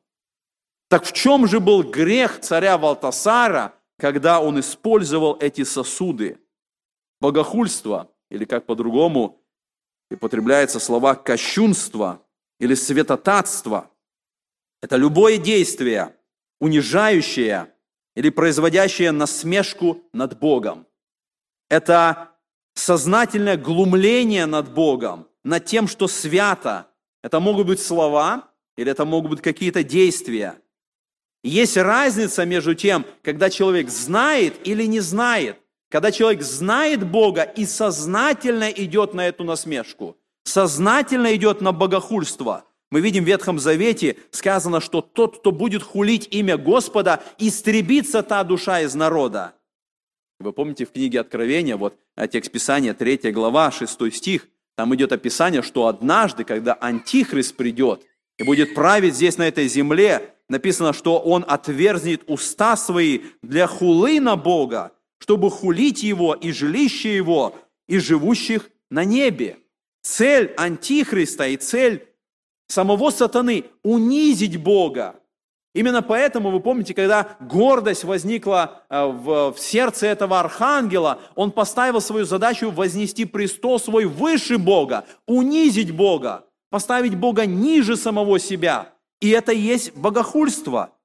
[0.87, 6.39] Так в чем же был грех царя Валтасара, когда он использовал эти сосуды?
[7.19, 9.41] Богохульство, или как по-другому,
[10.09, 12.25] употребляется слова кощунство
[12.61, 13.91] или светотатство.
[14.81, 16.15] Это любое действие,
[16.61, 17.73] унижающее
[18.19, 20.85] или производящее насмешку над Богом.
[21.69, 22.31] Это
[22.73, 26.87] сознательное глумление над Богом, над тем, что свято.
[27.23, 30.57] Это могут быть слова или это могут быть какие-то действия.
[31.45, 35.57] Есть разница между тем, когда человек знает или не знает.
[35.89, 42.65] Когда человек знает Бога и сознательно идет на эту насмешку, сознательно идет на богохульство.
[42.91, 48.43] Мы видим в Ветхом Завете сказано, что тот, кто будет хулить имя Господа, истребится та
[48.43, 49.53] душа из народа.
[50.39, 51.95] Вы помните в книге Откровения, вот
[52.31, 58.01] текст Писания, 3 глава, 6 стих, там идет описание, что однажды, когда Антихрист придет
[58.37, 64.21] и будет править здесь, на этой земле, написано, что он отверзнет уста свои для хулы
[64.21, 67.55] на Бога, чтобы хулить Его и жилище Его,
[67.87, 69.57] и живущих на небе.
[70.01, 72.07] Цель Антихриста и цель
[72.69, 75.19] самого сатаны– унизить Бога,
[75.75, 82.25] Именно поэтому, вы помните, когда гордость возникла э, в, сердце этого архангела, он поставил свою
[82.25, 88.93] задачу вознести престол свой выше Бога, унизить Бога, поставить Бога ниже самого себя.
[89.21, 90.95] И это есть богохульство.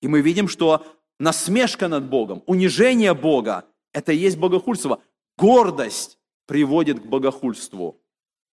[0.00, 0.86] И мы видим, что
[1.18, 5.00] насмешка над Богом, унижение Бога– это и есть богохульство.
[5.36, 8.00] Гордость приводит к богохульству.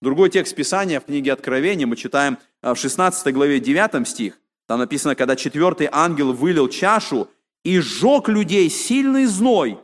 [0.02, 4.40] Другой текст Писания в книге Откровения мы читаем э, в 16 главе 9 стих.
[4.66, 7.30] Там написано, когда четвертый ангел вылил чашу
[7.64, 9.78] и сжег людей сильный зной,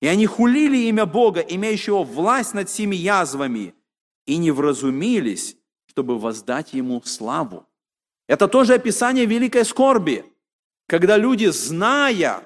[0.00, 3.74] и они хулили имя Бога, имеющего власть над всеми язвами,
[4.26, 5.56] и не вразумились,
[5.86, 7.68] чтобы воздать Ему славу.
[8.26, 10.24] Это тоже описание великой скорби,
[10.88, 12.42] когда люди, зная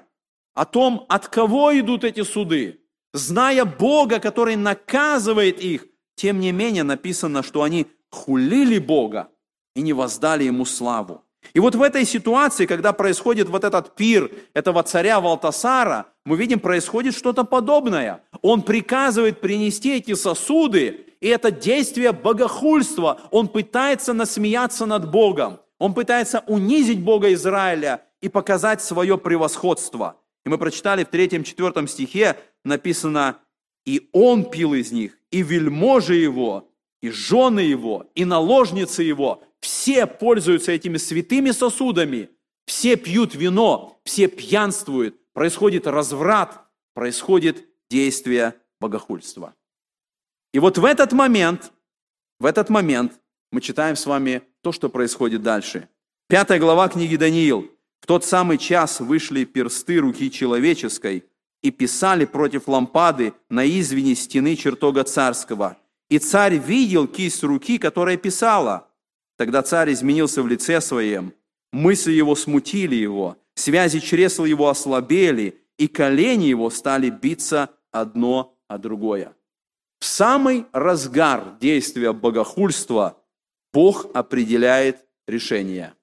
[0.53, 2.83] о том, от кого идут эти суды,
[3.15, 9.29] зная Бога, который наказывает их, тем не менее написано, что они хулили Бога
[9.75, 11.23] и не воздали Ему славу.
[11.53, 16.59] И вот в этой ситуации, когда происходит вот этот пир этого царя Валтасара, мы видим,
[16.59, 18.23] происходит что-то подобное.
[18.41, 23.21] Он приказывает принести эти сосуды, и это действие богохульства.
[23.31, 25.61] Он пытается насмеяться над Богом.
[25.79, 30.17] Он пытается унизить Бога Израиля и показать свое превосходство.
[30.47, 33.37] И мы прочитали в 3-4 стихе, написано,
[33.85, 36.71] «И он пил из них, и вельможи его,
[37.03, 42.31] и жены его, и наложницы его, все пользуются этими святыми сосудами,
[42.67, 46.61] все пьют вино, все пьянствуют, происходит разврат,
[46.95, 49.55] происходит действие богохульства.
[50.53, 51.73] И вот в этот момент
[52.41, 53.21] в этот момент
[53.53, 55.89] мы читаем с вами то, что происходит дальше.
[56.29, 57.71] Пятая глава книги Даниил.
[58.01, 61.25] В тот самый час вышли персты руки человеческой
[61.65, 65.79] и писали против лампады на извине стены чертога царского.
[66.11, 68.87] И царь видел кисть руки, которая писала.
[69.39, 71.33] Тогда царь изменился в лице своем,
[71.73, 78.77] мысли его смутили его, связи чресла его ослабели, и колени его стали биться одно о
[78.77, 79.35] другое.
[80.01, 83.17] В самый разгар действия богохульства
[83.73, 85.95] Бог определяет решение.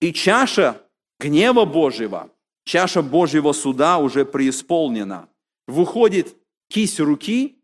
[0.00, 0.80] И чаша
[1.18, 2.30] гнева Божьего,
[2.64, 5.28] чаша Божьего суда уже преисполнена.
[5.66, 6.36] Выходит
[6.68, 7.58] кисть руки,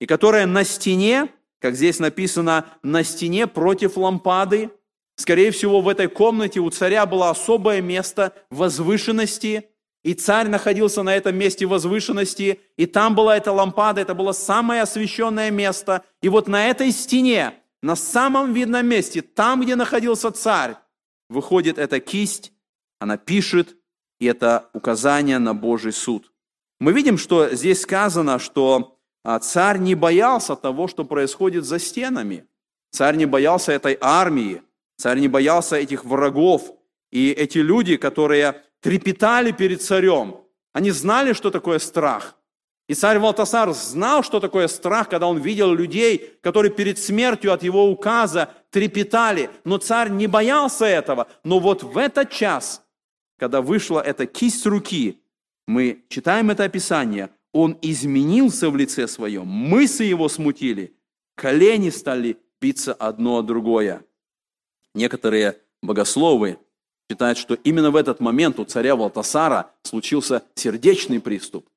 [0.00, 1.28] и которая на стене,
[1.60, 4.70] как здесь написано, на стене против лампады.
[5.16, 9.68] Скорее всего, в этой комнате у царя было особое место возвышенности,
[10.04, 14.82] и царь находился на этом месте возвышенности, и там была эта лампада, это было самое
[14.82, 16.04] освященное место.
[16.22, 20.76] И вот на этой стене, на самом видном месте, там, где находился царь,
[21.28, 22.52] выходит эта кисть,
[23.00, 23.76] она пишет,
[24.18, 26.32] и это указание на Божий суд.
[26.80, 32.46] Мы видим, что здесь сказано, что а, царь не боялся того, что происходит за стенами.
[32.90, 34.62] Царь не боялся этой армии,
[34.96, 36.72] царь не боялся этих врагов.
[37.10, 40.36] И эти люди, которые трепетали перед царем.
[40.72, 42.36] Они знали, что такое страх.
[42.86, 47.62] И царь Валтасар знал, что такое страх, когда он видел людей, которые перед смертью от
[47.62, 49.50] его указа трепетали.
[49.64, 51.28] Но царь не боялся этого.
[51.44, 52.82] Но вот в этот час,
[53.38, 55.20] когда вышла эта кисть руки,
[55.66, 60.94] мы читаем это описание, он изменился в лице своем, мысли его смутили,
[61.34, 64.04] колени стали биться одно о другое.
[64.94, 66.58] Некоторые богословы
[67.10, 71.68] считает, что именно в этот момент у царя Валтасара случился сердечный приступ.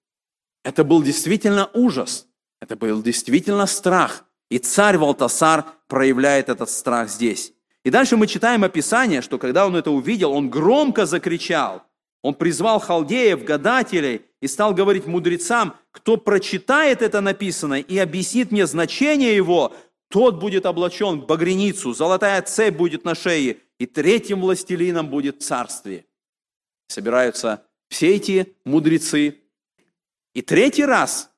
[0.63, 2.27] Это был действительно ужас,
[2.59, 4.25] это был действительно страх.
[4.49, 7.53] И царь Валтасар проявляет этот страх здесь.
[7.83, 11.83] И дальше мы читаем описание, что когда он это увидел, он громко закричал.
[12.21, 18.67] Он призвал халдеев, гадателей и стал говорить мудрецам, кто прочитает это написанное и объяснит мне
[18.67, 19.73] значение его,
[20.09, 26.05] тот будет облачен в багряницу, золотая цепь будет на шее, и третьим властелином будет царствие.
[26.87, 29.39] Собираются все эти мудрецы.
[30.35, 31.31] И третий раз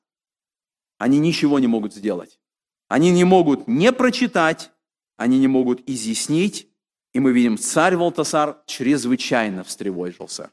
[0.98, 2.38] они ничего не могут сделать.
[2.88, 4.70] Они не могут не прочитать,
[5.16, 6.68] они не могут изъяснить.
[7.12, 10.50] И мы видим, царь Валтасар чрезвычайно встревожился.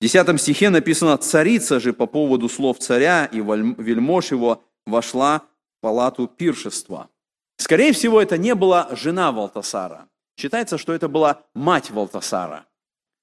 [0.00, 5.42] В 10 стихе написано, царица же по поводу слов царя и вельмож его вошла
[5.78, 7.08] в палату пиршества.
[7.56, 10.08] Скорее всего, это не была жена Валтасара.
[10.36, 12.66] Считается, что это была мать Валтасара,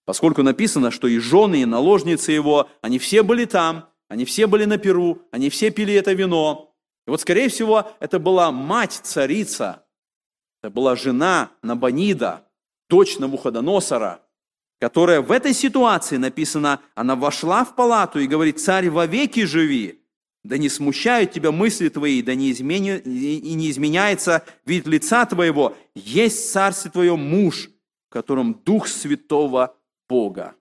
[0.05, 4.65] поскольку написано, что и жены, и наложницы его, они все были там, они все были
[4.65, 6.68] на Перу, они все пили это вино.
[7.09, 9.83] И вот, скорее всего, это была мать царица,
[10.61, 12.45] это была жена Набанида,
[12.87, 14.21] дочь Навуходоносора,
[14.79, 20.05] которая в этой ситуации написано, она вошла в палату и говорит, царь вовеки живи,
[20.43, 25.75] да не смущают тебя мысли твои, да не, измени, и не изменяется вид лица твоего.
[25.95, 27.71] Есть царстве твоем муж,
[28.07, 29.75] в котором Дух Святого
[30.07, 30.53] Бога.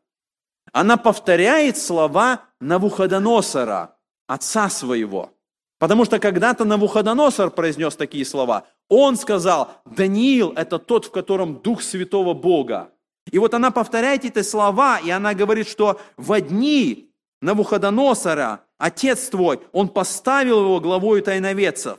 [0.72, 5.34] Она повторяет слова Навуходоносора, отца своего.
[5.78, 8.66] Потому что когда-то Навуходоносор произнес такие слова.
[8.88, 12.90] Он сказал, Даниил– это тот, в котором Дух Святого Бога.
[13.30, 17.10] И вот она повторяет эти слова, и она говорит, что в одни
[17.40, 21.98] Навуходоносора, отец твой, он поставил его главой тайноведцев,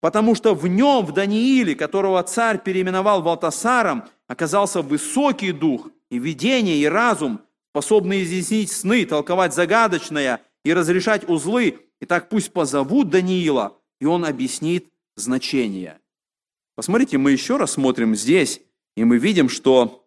[0.00, 6.76] потому что в нем, в Данииле, которого царь переименовал Валтасаром, оказался высокий дух и видение,
[6.76, 11.78] и разум, способные изъяснить сны, толковать загадочное и разрешать узлы.
[12.02, 16.00] И так пусть позовут Даниила, и он объяснит значение.
[16.74, 18.60] Посмотрите, мы еще раз смотрим здесь,
[18.96, 20.04] и мы видим, что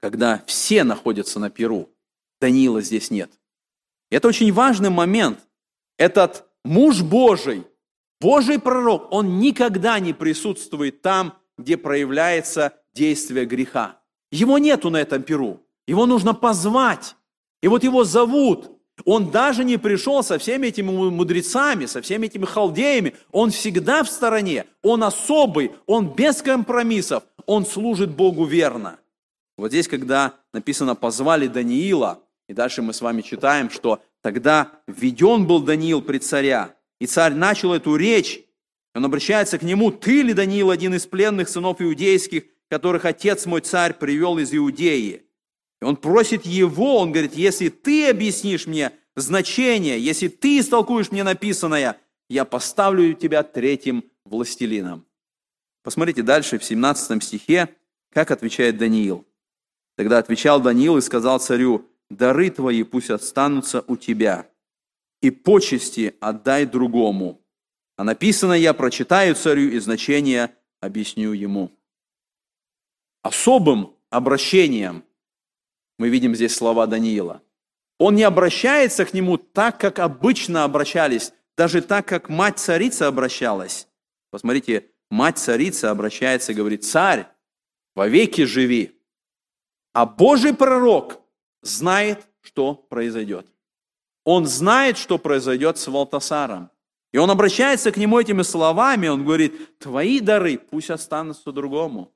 [0.00, 1.88] когда все находятся на Перу,
[2.40, 3.30] Даниила здесь нет.
[4.10, 5.46] Это очень важный момент.
[5.98, 7.64] Этот муж Божий,
[8.20, 14.02] Божий пророк, он никогда не присутствует там, где проявляется действие греха.
[14.32, 15.64] Его нету на этом перу.
[15.86, 17.14] Его нужно позвать.
[17.62, 18.81] И вот его зовут.
[19.04, 23.14] Он даже не пришел со всеми этими мудрецами, со всеми этими халдеями.
[23.30, 24.66] Он всегда в стороне.
[24.82, 27.24] Он особый, он без компромиссов.
[27.46, 28.98] Он служит Богу верно.
[29.56, 35.46] Вот здесь, когда написано «позвали Даниила», и дальше мы с вами читаем, что тогда введен
[35.46, 38.40] был Даниил при царя, и царь начал эту речь,
[38.94, 43.60] он обращается к нему, «Ты ли, Даниил, один из пленных сынов иудейских, которых отец мой
[43.60, 45.22] царь привел из Иудеи?»
[45.82, 51.24] И он просит его, он говорит, «Если ты объяснишь мне значение, если ты истолкуешь мне
[51.24, 55.04] написанное, я поставлю тебя третьим властелином.
[55.82, 57.68] Посмотрите дальше в 17 стихе,
[58.12, 59.26] как отвечает Даниил.
[59.96, 64.48] Тогда отвечал Даниил и сказал царю, «Дары твои пусть останутся у тебя,
[65.20, 67.44] и почести отдай другому».
[67.96, 71.72] А написано, я прочитаю царю и значение объясню ему.
[73.22, 75.02] Особым обращением
[75.98, 77.42] мы видим здесь слова Даниила.
[77.98, 83.86] Он не обращается к нему так, как обычно обращались, даже так, как мать царица обращалась.
[84.30, 87.26] Посмотрите, мать царица обращается и говорит, «Царь,
[87.94, 88.98] вовеки живи».
[89.92, 91.20] А Божий пророк
[91.60, 93.46] знает, что произойдет.
[94.24, 96.70] Он знает, что произойдет с Валтасаром.
[97.12, 102.10] И он обращается к нему этими словами, он говорит, твои дары пусть останутся другому.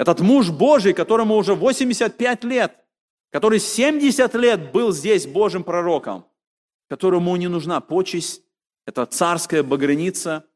[0.00, 2.72] Этот муж Божий, которому уже 85 лет,
[3.30, 6.24] который 70 лет был здесь Божьим пророком,
[6.88, 8.42] которому не нужна почесть,
[8.86, 10.46] это царская багряница,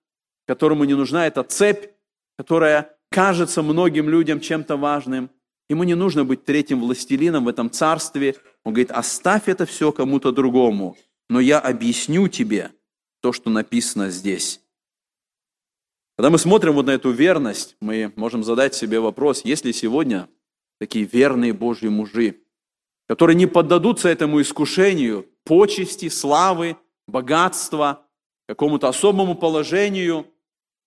[0.47, 1.91] которому не нужна эта цепь,
[2.39, 5.29] которая кажется многим людям чем-то важным.
[5.69, 8.37] Ему не нужно быть третьим властелином в этом царстве.
[8.65, 10.97] Он говорит, оставь это все кому-то другому,
[11.29, 12.71] но я объясню тебе
[13.21, 14.64] то, что написано здесь.
[16.17, 20.29] Когда мы смотрим вот на эту верность, мы можем задать себе вопрос, есть ли сегодня
[20.79, 22.37] такие верные Божьи мужи,
[23.09, 26.77] которые не поддадутся этому искушению почести, славы,
[27.09, 28.07] богатства,
[28.47, 30.27] какому-то особому положению,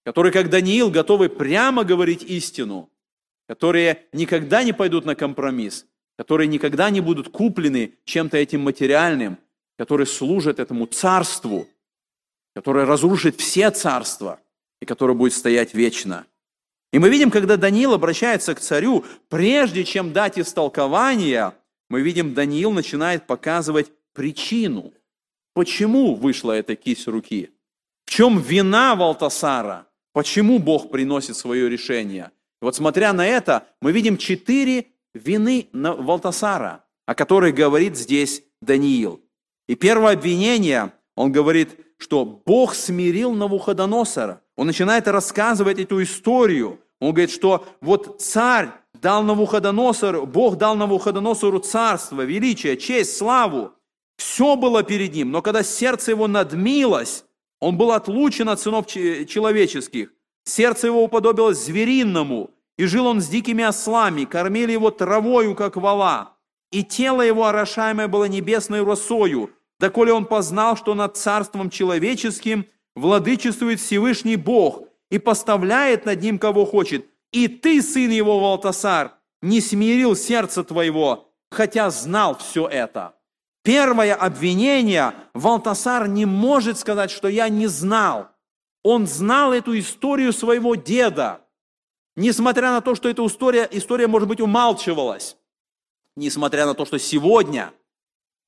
[0.06, 2.90] которые, как Даниил, готовы прямо говорить истину,
[3.50, 5.86] которые никогда не пойдут на компромисс,
[6.18, 9.38] которые никогда не будут куплены чем-то этим материальным,
[9.78, 11.68] которые служат этому царству,
[12.56, 14.40] которое разрушит все царства
[14.82, 16.26] и которое будет стоять вечно.
[16.94, 21.54] И мы видим, когда Даниил обращается к царю, прежде чем дать истолкование,
[21.90, 24.94] мы видим, Даниил начинает показывать причину,
[25.54, 27.52] почему вышла эта кисть руки,
[28.06, 32.32] в чем вина Валтасара, почему Бог приносит свое решение.
[32.62, 39.22] И вот смотря на это, мы видим четыре вины Валтасара, о которых говорит здесь Даниил.
[39.68, 44.42] И первое обвинение, он говорит, что Бог смирил Навуходоносора.
[44.58, 46.82] Он начинает рассказывать эту историю.
[47.00, 53.72] Он говорит, что вот царь дал Навуходоносору, Бог дал Навуходоносору царство, величие, честь, славу.
[54.18, 57.24] Все было перед ним, но когда сердце его надмилось,
[57.60, 60.10] он был отлучен от сынов человеческих.
[60.44, 66.34] Сердце его уподобилось зверинному, и жил он с дикими ослами, кормили его травою, как вала.
[66.72, 72.66] И тело его орошаемое было небесной росою, доколе он познал, что над царством человеческим
[72.98, 77.06] владычествует Всевышний Бог и поставляет над ним, кого хочет.
[77.32, 83.14] И ты, сын его, Валтасар, не смирил сердце твоего, хотя знал все это.
[83.64, 88.30] Первое обвинение, Валтасар не может сказать, что я не знал.
[88.84, 91.42] Он знал эту историю своего деда.
[92.16, 95.38] Несмотря на то, что эта история, история, может быть, умалчивалась.
[96.16, 97.74] Несмотря на то, что сегодня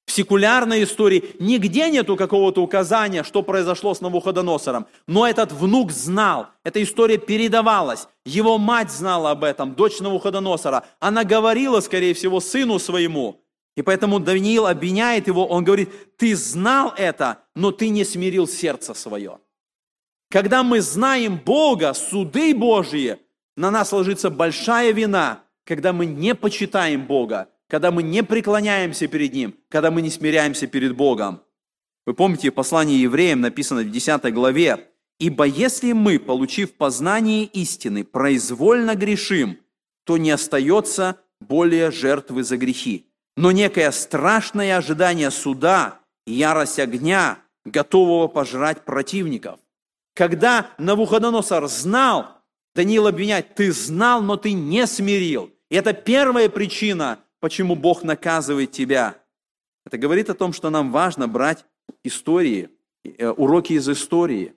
[0.09, 4.87] в секулярной истории нигде нету какого-то указания, что произошло с Навуходоносором.
[5.05, 8.07] Но этот внук знал, эта история передавалась.
[8.25, 10.83] Его мать знала об этом, дочь Навуходоносора.
[10.99, 13.43] Она говорила, скорее всего, сыну своему,
[13.77, 18.95] и поэтому Даниил обвиняет его, он говорит, ты знал это, но ты не смирил сердце
[18.95, 19.37] свое.
[20.31, 23.19] Когда мы знаем Бога, суды Божьи,
[23.55, 29.33] на нас ложится большая вина, когда мы не почитаем Бога, когда мы не преклоняемся перед
[29.33, 31.41] Ним, когда мы не смиряемся перед Богом.
[32.05, 34.87] Вы помните, в послании евреям написано в 10 главе,
[35.19, 39.59] «Ибо если мы, получив познание истины, произвольно грешим,
[40.05, 43.05] то не остается более жертвы за грехи,
[43.37, 49.59] но некое страшное ожидание суда ярость огня, готового пожрать противников.
[50.15, 52.41] Когда Навуходоносор знал,
[52.75, 55.51] Даниил обвиняет, ты знал, но ты не смирил.
[55.69, 59.15] И это первая причина, почему Бог наказывает тебя.
[59.85, 61.65] Это говорит о том, что нам важно брать
[62.03, 62.69] истории,
[63.03, 64.53] э, уроки из истории,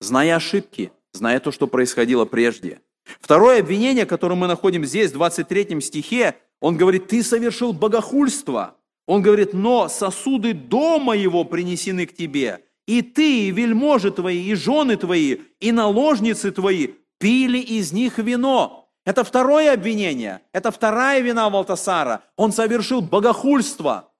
[0.00, 2.80] зная ошибки, зная то, что происходило прежде.
[3.20, 8.76] Второе обвинение, которое мы находим здесь, в 23 стихе, он говорит, ты совершил богохульство.
[9.06, 12.60] Он говорит, но сосуды дома его принесены к тебе.
[12.86, 18.83] И ты, и вельможи твои, и жены твои, и наложницы твои пили из них вино.
[19.04, 20.40] Это второе обвинение.
[20.52, 22.22] Это вторая вина Валтасара.
[22.36, 24.10] Он совершил богохульство.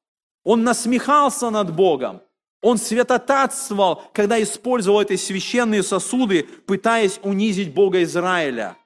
[0.45, 2.20] Он насмехался над Богом.
[2.61, 8.76] Он святотатствовал, когда использовал эти священные сосуды, пытаясь унизить Бога Израиля.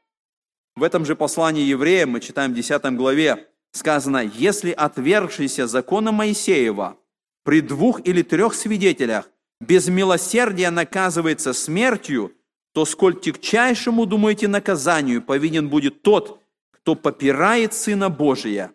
[0.77, 6.97] В этом же послании евреям мы читаем в 10 главе, сказано, «Если отвергшийся закона Моисеева
[7.45, 9.29] при двух или трех свидетелях
[9.61, 12.33] без милосердия наказывается смертью,
[12.79, 18.71] то сколь тягчайшему, думаете, наказанию повинен будет тот, кто попирает Сына Божия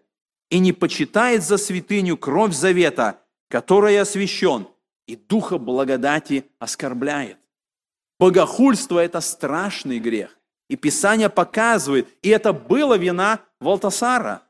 [0.49, 4.67] и не почитает за святыню кровь завета, которая освящен,
[5.07, 7.37] и духа благодати оскорбляет.
[8.19, 10.37] Богохульство– это страшный грех.
[10.69, 14.41] И Писание показывает, и это была вина Валтасара.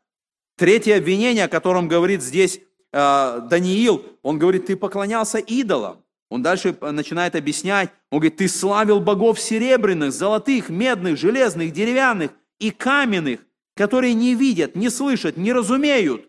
[0.58, 2.60] Третье обвинение, о котором говорит здесь
[2.92, 6.03] э, Даниил, он говорит, ты поклонялся идолам.
[6.34, 12.72] Он дальше начинает объяснять, он говорит, ты славил богов серебряных, золотых, медных, железных, деревянных и
[12.72, 13.42] каменных,
[13.76, 16.28] которые не видят, не слышат, не разумеют.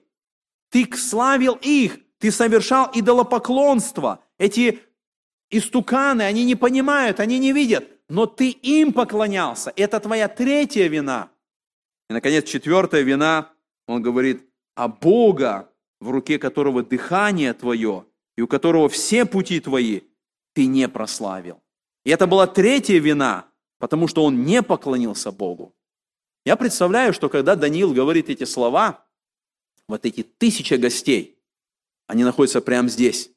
[0.68, 4.22] Ты славил их, ты совершал идолопоклонство.
[4.36, 4.80] Эти
[5.48, 9.72] истуканы, они не понимают, они не видят, но ты им поклонялся.
[9.74, 11.30] Это твоя третья вина.
[12.10, 13.52] И, наконец, четвертая вина,
[13.88, 14.42] он говорит,
[14.74, 18.04] а Бога, в руке которого дыхание твое,
[18.36, 20.02] и у которого все пути твои,
[20.52, 21.60] ты не прославил.
[22.04, 23.46] И это была третья вина,
[23.78, 25.74] потому что он не поклонился Богу.
[26.44, 29.04] Я представляю, что когда Даниил говорит эти слова,
[29.88, 31.38] вот эти тысячи гостей,
[32.06, 33.30] они находятся прямо здесь.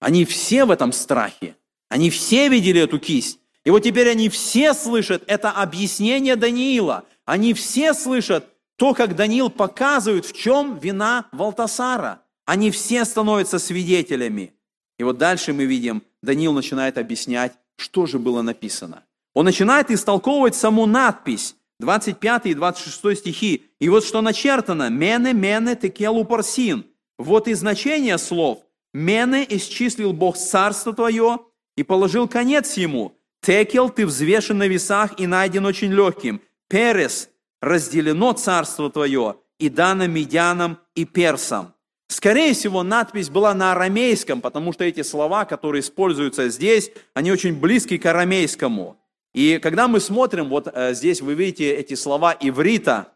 [0.00, 1.56] Они все в этом страхе.
[1.88, 3.38] Они все видели эту кисть.
[3.64, 7.04] И вот теперь они все слышат это объяснение Даниила.
[7.24, 12.22] Они все слышат то, как Даниил показывает, в чем вина Валтасара.
[12.50, 14.54] Они все становятся свидетелями.
[14.98, 19.04] И вот дальше мы видим, Даниил начинает объяснять, что же было написано.
[19.34, 23.66] Он начинает истолковывать саму надпись, 25 и 26 стихи.
[23.78, 24.90] И вот что начертано.
[24.90, 26.86] «Мене, мене, текелу парсин».
[27.18, 28.58] Вот и значение слов.
[28.92, 31.38] «Мене исчислил Бог царство твое
[31.76, 33.16] и положил конец ему».
[33.42, 36.40] «Текел ты взвешен на весах и найден очень легким».
[36.68, 37.28] «Перес
[37.62, 41.74] разделено царство твое и дано медянам и персам».
[42.10, 47.54] Скорее всего, надпись была на арамейском, потому что эти слова, которые используются здесь, они очень
[47.54, 48.96] близки к арамейскому.
[49.32, 53.12] И когда мы смотрим, вот э, здесь вы видите эти слова иврита,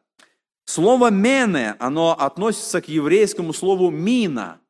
[0.64, 4.60] слово «мене», оно относится к еврейскому слову «мина».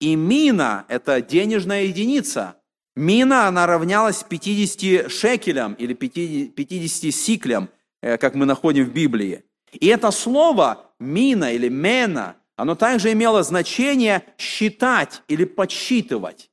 [0.00, 2.56] И мина– это денежная единица.
[2.94, 7.68] Мина, она равнялась 50 шекелям или 50 сиклям,
[8.00, 9.44] э, как мы находим в Библии.
[9.70, 16.50] И это слово «мина» или «мена» оно также имело значение считать или подсчитывать.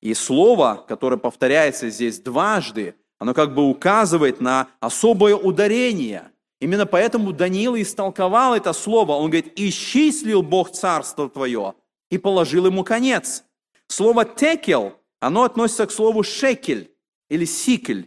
[0.00, 6.30] И слово, которое повторяется здесь дважды, оно как бы указывает на особое ударение.
[6.60, 9.12] Именно поэтому Даниил истолковал это слово.
[9.12, 11.74] Он говорит, «Исчислил Бог царство твое
[12.10, 13.44] и положил ему конец».
[13.86, 16.92] Слово «текел», оно относится к слову «шекель»
[17.28, 18.02] или «сикль».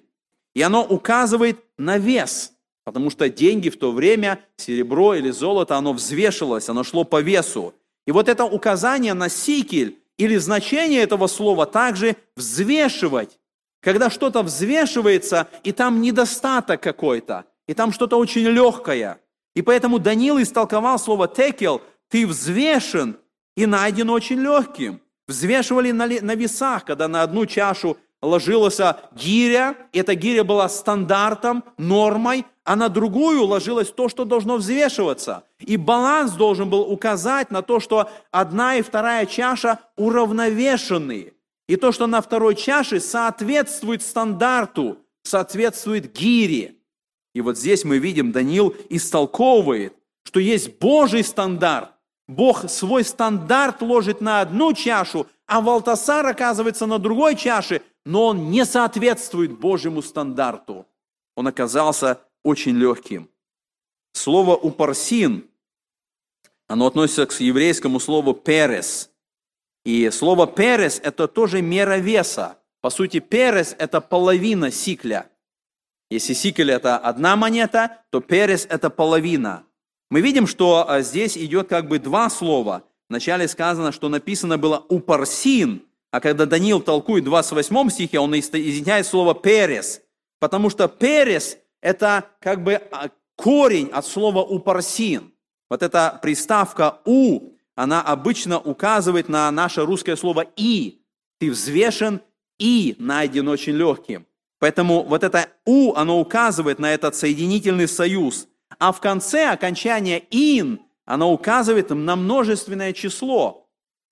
[0.53, 2.53] И оно указывает на вес.
[2.84, 7.73] Потому что деньги в то время, серебро или золото, оно взвешивалось, оно шло по весу.
[8.07, 13.39] И вот это указание на сикель или значение этого слова также взвешивать.
[13.82, 19.19] Когда что-то взвешивается, и там недостаток какой-то, и там что-то очень легкое.
[19.55, 23.17] И поэтому Даниил истолковал слово «текел», ты взвешен
[23.55, 25.01] и найден очень легким.
[25.27, 28.80] Взвешивали на, на весах, когда на одну чашу ложилась
[29.13, 35.43] гиря, эта гиря была стандартом, нормой, а на другую ложилось то, что должно взвешиваться.
[35.59, 41.34] И баланс должен был указать на то, что одна и вторая чаша уравновешены.
[41.67, 46.76] И то, что на второй чаше соответствует стандарту, соответствует гире.
[47.34, 51.91] И вот здесь мы видим, Даниил истолковывает, что есть Божий стандарт.
[52.28, 58.49] Бог свой стандарт ложит на одну чашу, а Валтасар оказывается на другой чаше, но он
[58.49, 60.87] не соответствует Божьему стандарту.
[61.35, 63.29] Он оказался очень легким.
[64.13, 65.47] Слово «упарсин»,
[66.67, 69.09] оно относится к еврейскому слову «перес».
[69.83, 72.57] И слово «перес»– это тоже мера веса.
[72.81, 75.29] По сути, перес– это половина сикля.
[76.09, 79.63] Если сикль– это одна монета, то перес– это половина.
[80.09, 82.83] Мы видим, что а, здесь идет как бы два слова.
[83.09, 89.07] Вначале сказано, что написано было «упарсин», а когда Даниил толкует в 28 стихе, он изъясняет
[89.07, 90.01] слово «перес»,
[90.39, 95.34] потому что «перес»– это как бы а, корень от слова «упарсин».
[95.70, 101.01] Вот эта приставка «у», она обычно указывает на наше русское слово «и».
[101.39, 102.22] Ты взвешен
[102.59, 104.28] и найден очень легким.
[104.59, 108.47] Поэтому вот это «у», оно указывает на этот соединительный союз.
[108.78, 113.61] А в конце окончание «ин» оно указывает на множественное число.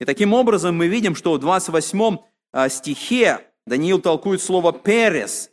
[0.00, 2.18] И таким образом мы видим, что в 28
[2.52, 5.50] а, стихе Даниил толкует слово «перес».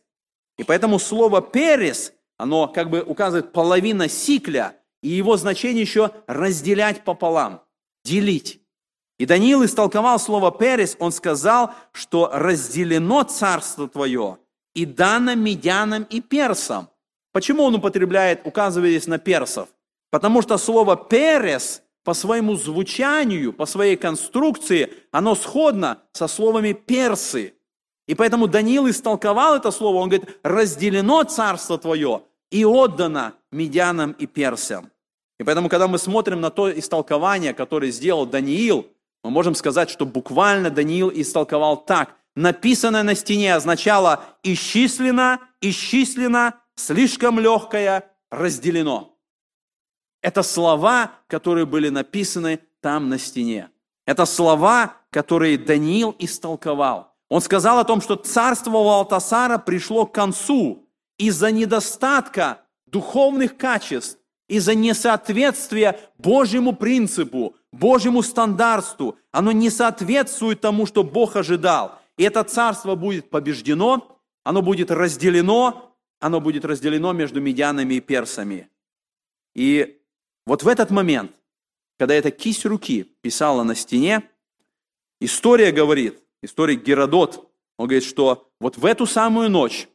[0.58, 7.04] И поэтому слово «перес», оно как бы указывает половина сикля, и его значение еще разделять
[7.04, 7.62] пополам,
[8.04, 8.62] делить.
[9.20, 14.38] И Даниил истолковал слово «перес», он сказал, что разделено царство твое
[14.74, 16.89] и дано медянам и персам.
[17.34, 19.70] Почему он употребляет, указываясь на персов?
[20.10, 27.55] Потому что слово «перес» по своему звучанию, по своей конструкции, оно сходно со словами «персы».
[28.08, 34.26] И поэтому Даниил истолковал это слово, он говорит, разделено царство твое и отдано медянам и
[34.26, 34.89] персям.
[35.38, 38.88] И поэтому, когда мы смотрим на то истолкование, которое сделал Даниил,
[39.22, 42.16] мы можем сказать, что буквально Даниил истолковал так.
[42.38, 49.16] Написанное на стене означало «исчислено», «исчислено», «слишком легкое», «разделено».
[50.22, 53.70] Это слова, которые были написаны там на стене.
[54.05, 57.13] Это слова, которые Даниил истолковал.
[57.30, 60.88] Он сказал о том, что царство Валтасара пришло к концу
[61.18, 69.18] из-за недостатка духовных качеств, из-за несоответствия Божьему принципу, Божьему стандарту.
[69.32, 71.99] Оно не соответствует тому, что Бог ожидал.
[72.15, 78.70] И это царство будет побеждено, оно будет разделено, оно будет разделено между медянами и персами.
[79.53, 79.97] И
[80.48, 81.34] вот в этот момент,
[82.00, 84.24] когда эта кисть руки писала на стене,
[85.20, 89.89] история говорит, историк Геродот, он говорит, что вот в эту самую ночь,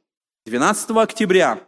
[0.44, 1.66] 12 октября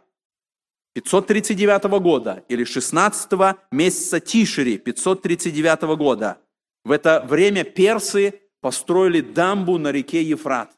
[0.93, 6.37] 539 года или 16 месяца Тишери 539 года,
[6.83, 10.71] в это время персы построили дамбу на реке Ефрат.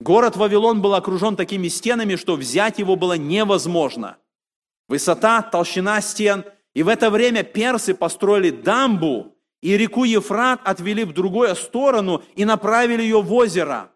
[0.00, 4.18] Город Вавилон был окружен такими стенами, что взять его было невозможно.
[4.88, 6.44] Высота, толщина стен.
[6.76, 12.44] И в это время персы построили дамбу, и реку Ефрат отвели в другую сторону и
[12.44, 13.90] направили ее в озеро.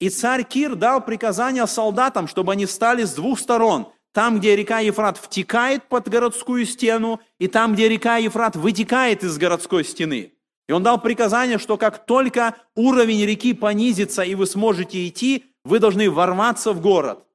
[0.00, 3.88] И царь Кир дал приказание солдатам, чтобы они встали с двух сторон.
[4.14, 9.36] Там, где река Ефрат втекает под городскую стену, и там, где река Ефрат вытекает из
[9.36, 10.32] городской стены.
[10.70, 15.80] И он дал приказание, что как только уровень реки понизится, и вы сможете идти, вы
[15.80, 17.26] должны ворваться в город.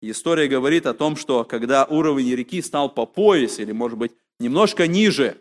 [0.00, 4.86] История говорит о том, что когда уровень реки стал по пояс, или, может быть, немножко
[4.86, 5.38] ниже,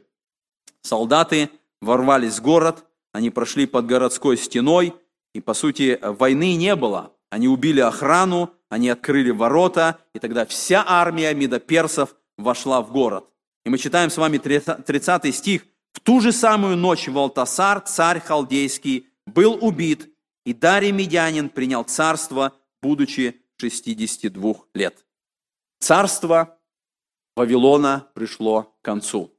[0.81, 1.49] солдаты
[1.81, 4.93] ворвались в город, они прошли под городской стеной,
[5.33, 7.13] и, по сути, войны не было.
[7.29, 13.25] Они убили охрану, они открыли ворота, и тогда вся армия медоперсов вошла в город.
[13.65, 15.65] И мы читаем с вами 30 стих.
[15.93, 20.09] «В ту же самую ночь Валтасар, царь халдейский, был убит,
[20.45, 25.05] и Дарий Медянин принял царство, будучи 62 лет».
[25.79, 26.57] Царство
[27.35, 29.31] Вавилона пришло концу.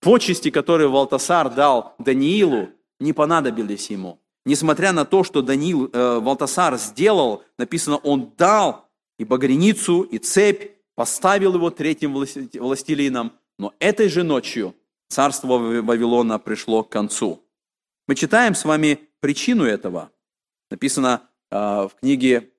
[0.00, 4.20] Почести, которые Валтасар дал Даниилу, не понадобились ему.
[4.46, 8.88] Несмотря на то, что Даниил, э, Валтасар сделал, написано, он дал
[9.18, 14.74] и багряницу, и цепь, поставил его третьим властелином, но этой же ночью
[15.08, 17.42] царство Вавилона пришло к концу.
[18.06, 20.10] Мы читаем с вами причину этого.
[20.70, 22.50] Написано э, в книге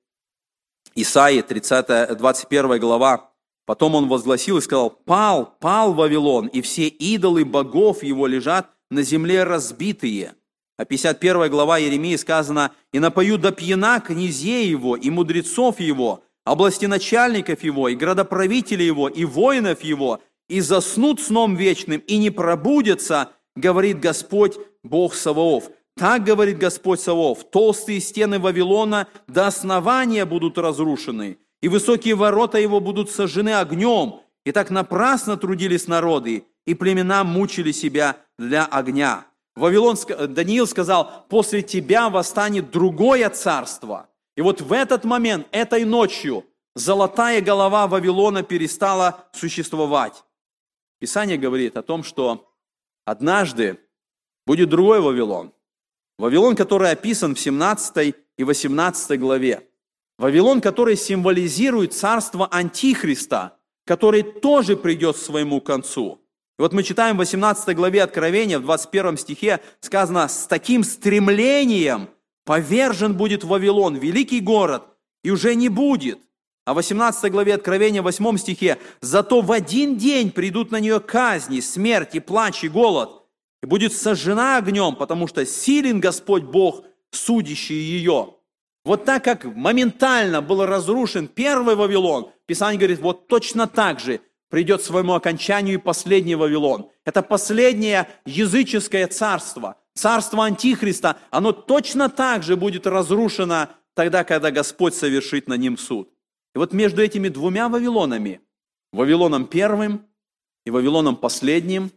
[0.94, 3.31] Исаии, 30, 21 глава,
[3.64, 9.02] Потом он возгласил и сказал, «Пал, пал Вавилон, и все идолы богов его лежат на
[9.02, 10.34] земле разбитые».
[10.76, 16.86] А 51 глава Еремии сказано, «И напою до пьяна князей его, и мудрецов его, области
[16.86, 23.30] начальников его, и градоправителей его, и воинов его, и заснут сном вечным, и не пробудятся,
[23.54, 25.70] говорит Господь, Бог Саваоф».
[25.94, 32.80] Так говорит Господь Саваоф, толстые стены Вавилона до основания будут разрушены, и высокие ворота его
[32.80, 34.20] будут сожжены огнем.
[34.44, 39.26] И так напрасно трудились народы, и племена мучили себя для огня.
[39.54, 39.96] Вавилон,
[40.28, 44.08] Даниил сказал, после тебя восстанет другое царство.
[44.36, 46.44] И вот в этот момент, этой ночью,
[46.74, 50.24] золотая голова Вавилона перестала существовать.
[50.98, 52.50] Писание говорит о том, что
[53.04, 53.78] однажды
[54.46, 55.52] будет другой Вавилон.
[56.18, 59.68] Вавилон, который описан в 17 и 18 главе.
[60.18, 66.20] Вавилон, который символизирует царство Антихриста, который тоже придет к своему концу.
[66.58, 72.08] И вот мы читаем в 18 главе Откровения, в 21 стихе сказано, «С таким стремлением
[72.44, 74.84] повержен будет Вавилон, великий город,
[75.24, 76.18] и уже не будет».
[76.64, 81.00] А в 18 главе Откровения, в 8 стихе, «Зато в один день придут на нее
[81.00, 83.24] казни, смерть и плач и голод,
[83.62, 88.34] и будет сожжена огнем, потому что силен Господь Бог, судящий ее».
[88.84, 94.20] Вот так как моментально был разрушен первый Вавилон, Писание говорит, вот точно так же
[94.50, 96.90] придет своему окончанию и последний Вавилон.
[97.04, 104.94] Это последнее языческое царство, царство Антихриста, оно точно так же будет разрушено тогда, когда Господь
[104.94, 106.10] совершит на ним суд.
[106.54, 108.40] И вот между этими двумя Вавилонами,
[108.92, 110.06] Вавилоном первым
[110.66, 111.92] и Вавилоном последним,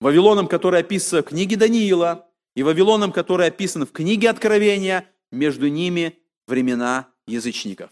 [0.00, 2.26] Вавилоном, который описан в книге Даниила,
[2.56, 7.90] и Вавилоном, который описан в книге Откровения, между ними времена язычников.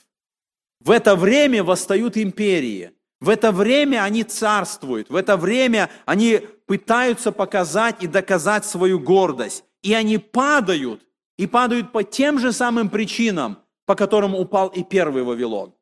[0.81, 2.93] В это время восстают империи.
[3.21, 5.11] В это время они царствуют.
[5.11, 9.65] В это время они пытаются показать и доказать свою гордость.
[9.83, 11.03] И они падают.
[11.37, 15.75] И падают по тем же самым причинам, по которым упал и первый Вавилон.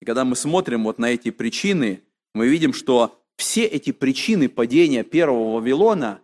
[0.00, 2.02] И когда мы смотрим вот на эти причины,
[2.34, 6.20] мы видим, что все эти причины падения первого Вавилона,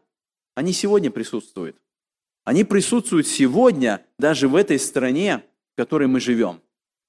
[0.54, 1.76] они сегодня присутствуют.
[2.44, 5.44] Они присутствуют сегодня даже в этой стране,
[5.74, 6.60] в которой мы живем.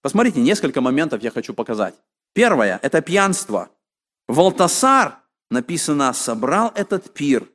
[0.01, 1.95] Посмотрите, несколько моментов я хочу показать.
[2.34, 3.70] Первое– это пьянство.
[4.28, 7.47] Валтасар, написано, собрал этот пир,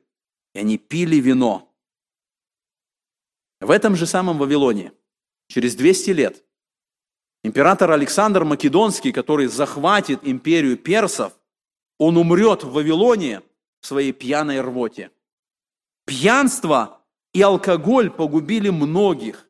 [0.53, 1.69] и они пили вино.
[3.59, 4.93] В этом же самом Вавилоне,
[5.47, 6.43] через 200 лет,
[7.43, 11.33] император Александр Македонский, который захватит империю персов,
[11.99, 13.41] он умрет в Вавилоне
[13.81, 15.11] в своей пьяной рвоте.
[16.05, 17.01] Пьянство
[17.33, 19.47] и алкоголь погубили многих.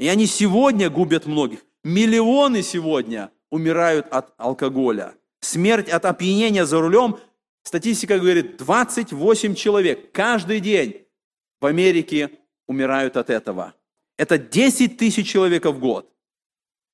[0.00, 1.60] И они сегодня губят многих.
[1.84, 5.14] Миллионы сегодня умирают от алкоголя.
[5.40, 7.18] Смерть от опьянения за рулем,
[7.64, 11.04] статистика говорит, 28 человек каждый день
[11.60, 12.30] в Америке
[12.66, 13.74] умирают от этого.
[14.16, 16.10] Это 10 тысяч человек в год.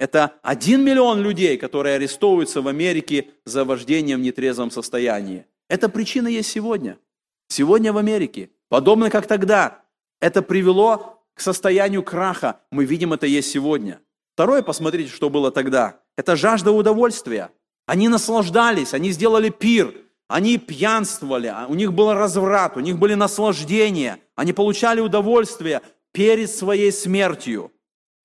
[0.01, 5.47] Это 1 миллион людей, которые арестовываются в Америке за вождение в нетрезвом состоянии.
[5.69, 6.99] Эта причина есть сегодня.
[7.47, 8.51] Сегодня в Америке.
[8.69, 9.85] Подобно как тогда.
[10.21, 12.61] Это привело к состоянию краха.
[12.71, 14.01] Мы видим это есть сегодня.
[14.35, 16.01] Второе, посмотрите, что было тогда.
[16.17, 17.51] Это жажда удовольствия.
[17.87, 19.95] Они наслаждались, они сделали пир,
[20.29, 25.83] они пьянствовали, а у них был разврат, у них были наслаждения, они получали удовольствие
[26.13, 27.71] перед своей смертью.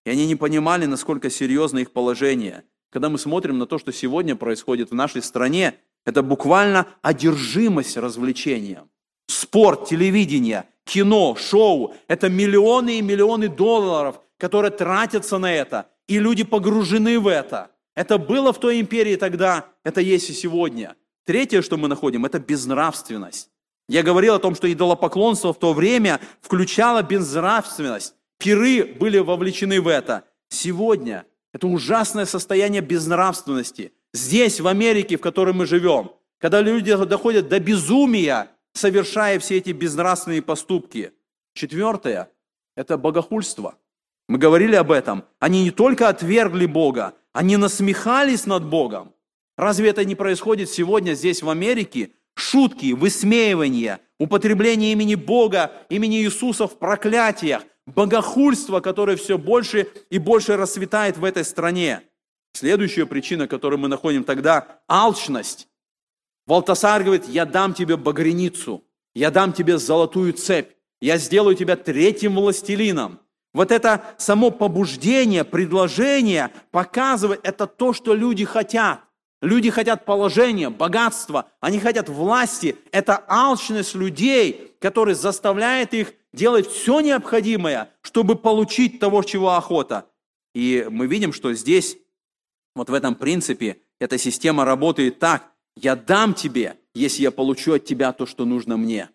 [0.06, 2.64] И они не понимали, насколько серьезно их положение.
[2.92, 8.90] Когда мы смотрим на то, что сегодня происходит в нашей стране, это буквально одержимость развлечением.
[9.28, 16.44] Спорт, телевидение, кино, шоу– это миллионы и миллионы долларов, которые тратятся на это, и люди
[16.44, 17.72] погружены в это.
[17.96, 20.96] Это было в той империи тогда, это есть и сегодня.
[21.26, 23.50] Третье, что мы находим, это безнравственность.
[23.88, 28.16] Я говорил о том, что идолопоклонство в то время включало безнравственность.
[28.38, 30.24] Пиры были вовлечены в это.
[30.50, 33.92] Сегодня это ужасное состояние безнравственности.
[34.14, 39.72] Здесь, в Америке, в которой мы живем, когда люди доходят до безумия, совершая все эти
[39.72, 41.14] безнравственные поступки.
[41.54, 42.30] Четвертое–
[42.76, 43.76] это богохульство.
[44.28, 45.26] Мы говорили об этом.
[45.40, 49.14] Они не только отвергли Бога, они насмехались над Богом.
[49.58, 52.12] Разве это не происходит сегодня здесь, в Америке?
[52.36, 60.56] Шутки, высмеивания, употребление имени Бога, имени Иисуса в проклятиях, богохульство, которое все больше и больше
[60.56, 62.02] расцветает в этой стране.
[62.54, 65.68] Следующая причина, которую мы находим тогда– алчность.
[66.52, 68.84] Валтасар говорит, я дам тебе багряницу,
[69.16, 73.22] я дам тебе золотую цепь, я сделаю тебя третьим властелином.
[73.54, 79.00] Вот это само побуждение, предложение показывает, это то, что люди хотят.
[79.42, 82.76] Люди хотят положения, богатства, они хотят власти.
[82.92, 90.06] Это алчность людей, которая заставляет их делать все необходимое, чтобы получить того, чего охота.
[90.54, 91.96] И мы видим, что здесь,
[92.76, 95.51] вот в этом принципе, эта система работает так.
[95.76, 99.10] Я дам тебе, если я получу от тебя то, что нужно мне.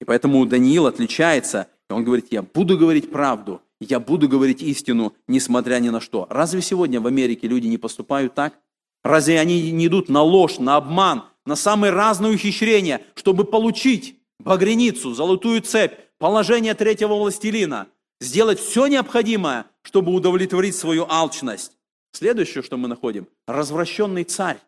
[0.00, 5.14] И поэтому Даниил отличается, и он говорит, я буду говорить правду, я буду говорить истину,
[5.26, 6.26] несмотря ни на что.
[6.30, 8.58] Разве сегодня в Америке люди не поступают так?
[9.04, 15.14] Разве они не идут на ложь, на обман, на самые разные ухищрения, чтобы получить багряницу,
[15.14, 17.86] золотую цепь, положение третьего властелина,
[18.20, 21.72] сделать все необходимое, чтобы удовлетворить свою алчность?
[22.12, 24.58] Следующее, что мы находим, развращенный царь.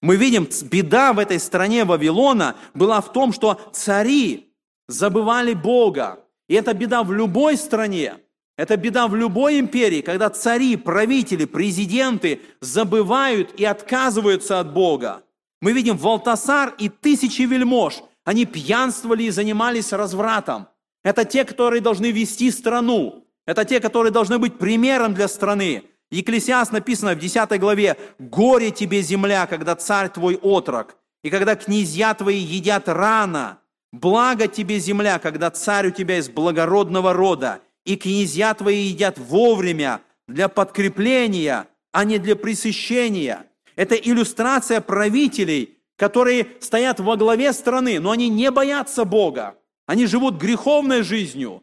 [0.00, 4.52] Мы видим, беда в этой стране Вавилона была в том, что цари
[4.86, 6.20] забывали Бога.
[6.48, 8.16] И это беда в любой стране.
[8.56, 15.22] Это беда в любой империи, когда цари, правители, президенты забывают и отказываются от Бога.
[15.60, 18.02] Мы видим Валтасар и тысячи вельмож.
[18.24, 20.68] Они пьянствовали и занимались развратом.
[21.04, 23.24] Это те, которые должны вести страну.
[23.46, 25.84] Это те, которые должны быть примером для страны.
[26.10, 32.14] Екклесиас написано в 10 главе, «Горе тебе, земля, когда царь твой отрок, и когда князья
[32.14, 33.58] твои едят рано.
[33.92, 40.00] Благо тебе, земля, когда царь у тебя из благородного рода, и князья твои едят вовремя
[40.26, 43.44] для подкрепления, а не для пресыщения».
[43.76, 49.56] Это иллюстрация правителей, которые стоят во главе страны, но они не боятся Бога.
[49.86, 51.62] Они живут греховной жизнью.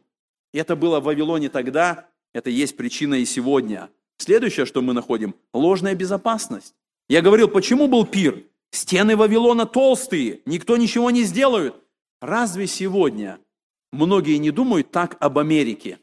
[0.54, 5.36] И это было в Вавилоне тогда, это есть причина и сегодня– Следующее, что мы находим,
[5.54, 6.76] ложная безопасность.
[7.10, 8.44] Я говорил, почему был пир?
[8.72, 11.76] Стены Вавилона толстые, никто ничего не сделает.
[12.22, 13.40] Разве сегодня
[13.92, 16.00] многие не думают так об Америке?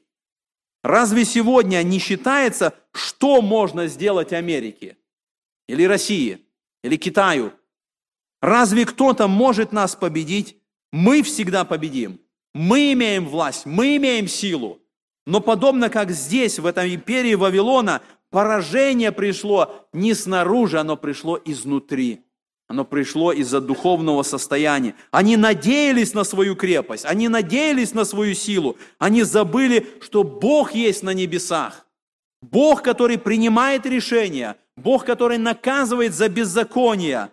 [0.83, 4.97] Разве сегодня не считается, что можно сделать Америке?
[5.73, 6.39] или России,
[6.83, 7.53] или Китаю.
[8.43, 10.59] Разве кто-то может нас победить?
[10.93, 12.21] Мы всегда победим.
[12.53, 14.82] Мы имеем власть, мы имеем силу.
[15.27, 22.25] Но подобно как здесь, в этой империи Вавилона, поражение пришло не снаружи, оно пришло изнутри.
[22.69, 24.95] Оно пришло из-за духовного состояния.
[25.11, 28.79] Они надеялись на свою крепость, они надеялись на свою силу.
[28.99, 31.87] Они забыли, что Бог есть на небесах.
[32.41, 37.31] Бог, который принимает решения, Бог, который наказывает за беззаконие.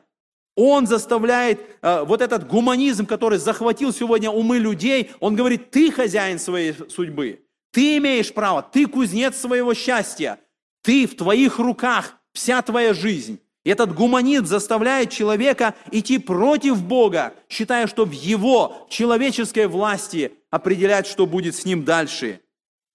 [0.56, 6.38] Он заставляет э, вот этот гуманизм, который захватил сегодня умы людей, он говорит, ты хозяин
[6.38, 7.40] своей судьбы,
[7.72, 10.40] ты имеешь право, ты кузнец своего счастья,
[10.82, 13.40] ты в твоих руках вся твоя жизнь.
[13.64, 21.06] И этот гуманизм заставляет человека идти против Бога, считая, что в его человеческой власти определять,
[21.06, 22.42] что будет с ним дальше.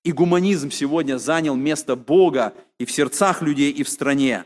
[0.04, 4.44] И гуманизм сегодня занял место Бога и в сердцах людей, и в стране.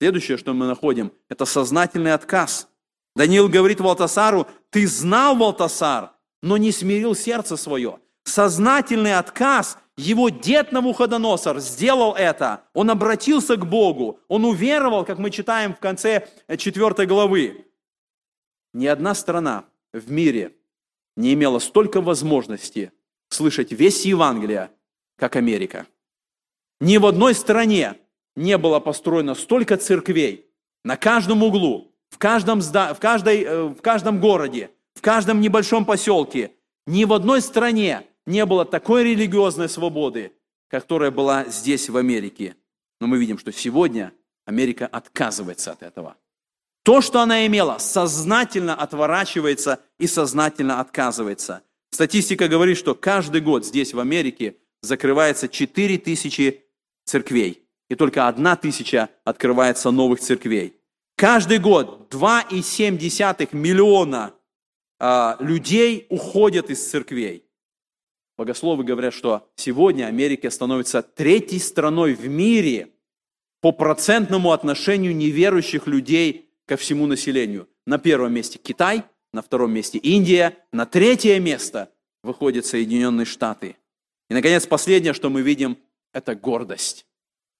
[0.00, 2.68] Следующее, что мы находим, это сознательный отказ.
[3.14, 6.12] Даниил говорит Валтасару, ты знал, Валтасар,
[6.42, 8.00] но не смирил сердце свое.
[8.24, 12.64] Сознательный отказ его дед Навуходоносор сделал это.
[12.72, 14.18] Он обратился к Богу.
[14.28, 17.66] Он уверовал, как мы читаем в конце 4 главы.
[18.72, 20.52] Ни одна страна в мире
[21.16, 22.92] не имела столько возможности
[23.28, 24.70] слышать весь Евангелие,
[25.16, 25.86] как Америка.
[26.80, 27.94] Ни в одной стране
[28.34, 30.46] не было построено столько церквей
[30.82, 36.52] на каждом углу, в каждом, в, каждой, э, в каждом городе, в каждом небольшом поселке.
[36.86, 40.32] Ни в одной стране не было такой религиозной свободы,
[40.68, 42.56] которая была здесь, в Америке.
[43.00, 44.12] Но мы видим, что сегодня
[44.46, 46.16] Америка отказывается от этого.
[46.84, 51.62] То, что она имела, сознательно отворачивается и сознательно отказывается.
[51.90, 56.64] Статистика говорит, что каждый год здесь, в Америке, закрывается 4 тысячи
[57.04, 57.62] церквей.
[57.88, 60.76] И только одна тысяча открывается новых церквей.
[61.16, 64.34] Каждый год 2,7 миллиона
[64.98, 67.43] а, людей уходят из церквей.
[68.36, 72.90] Богословы говорят, что сегодня Америка становится третьей страной в мире
[73.60, 77.68] по процентному отношению неверующих людей ко всему населению.
[77.86, 81.90] На первом месте Китай, на втором месте Индия, на третье место
[82.22, 83.76] выходят Соединенные Штаты.
[84.28, 85.78] И, наконец, последнее, что мы видим,
[86.12, 87.06] это гордость.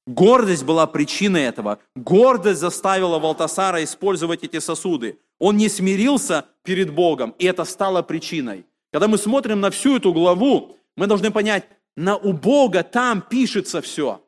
[0.06, 1.78] Гордость была причиной этого.
[1.94, 5.18] Гордость заставила Валтасара использовать эти сосуды.
[5.38, 8.66] Он не смирился перед Богом, и это стало причиной.
[8.94, 11.64] Когда мы смотрим на всю эту главу, мы должны понять,
[11.96, 14.24] на у Бога там пишется все.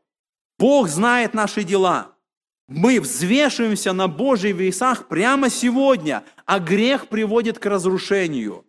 [0.58, 2.16] Бог знает наши дела.
[2.66, 8.64] Мы взвешиваемся на Божьих весах прямо сегодня, а грех приводит к разрушению.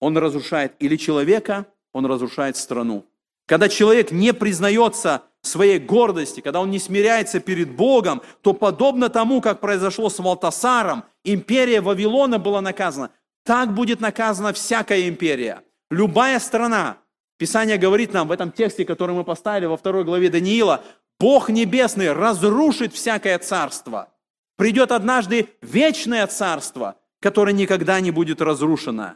[0.00, 3.04] Он разрушает или человека, он разрушает страну.
[3.46, 9.42] Когда человек не признается своей гордости, когда он не смиряется перед Богом, то подобно тому,
[9.42, 13.10] как произошло с Валтасаром, империя Вавилона была наказана,
[13.46, 15.62] так будет наказана всякая империя.
[15.90, 16.98] Любая страна.
[17.38, 20.82] Писание говорит нам в этом тексте, который мы поставили во второй главе Даниила,
[21.20, 24.12] Бог Небесный разрушит всякое царство.
[24.56, 29.14] Придет однажды вечное царство, которое никогда не будет разрушено.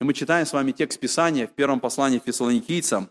[0.00, 3.10] И мы читаем с вами текст Писания в первом послании фессалоникийцам.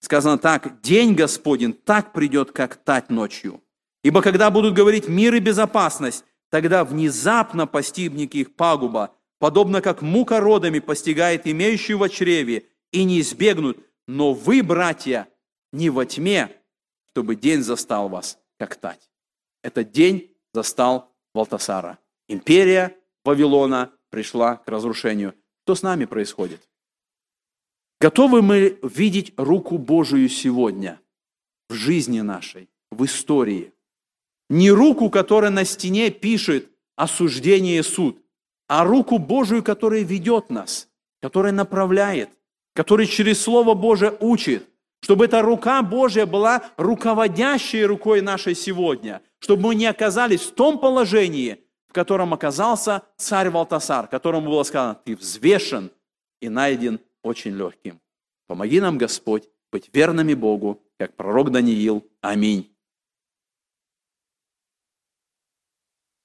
[0.00, 3.62] Сказано так, «День Господень так придет, как тать ночью.
[4.02, 10.40] Ибо когда будут говорить мир и безопасность, тогда внезапно постигнет их пагуба, подобно как мука
[10.40, 13.78] родами постигает имеющую в чреве, и не избегнут.
[14.06, 15.28] Но вы, братья,
[15.72, 16.50] не во тьме,
[17.10, 19.10] чтобы день застал вас, как тать.
[19.62, 21.98] Этот день застал Валтасара.
[22.28, 25.34] Империя Вавилона пришла к разрушению.
[25.64, 26.68] Что с нами происходит?
[28.00, 31.00] Готовы мы видеть руку Божию сегодня
[31.68, 33.72] в жизни нашей, в истории?
[34.50, 38.22] Не руку, которая на стене пишет осуждение и суд,
[38.68, 40.88] а руку Божию, которая ведет нас,
[41.20, 42.30] которая направляет,
[42.74, 44.68] который через Слово Божие учит,
[45.00, 50.78] чтобы эта рука Божья была руководящей рукой нашей сегодня, чтобы мы не оказались в том
[50.78, 51.58] положении,
[51.88, 55.90] в котором оказался царь Валтасар, которому было сказано, ты взвешен
[56.40, 58.00] и найден очень легким.
[58.46, 62.06] Помоги нам, Господь, быть верными Богу, как пророк Даниил.
[62.20, 62.73] Аминь.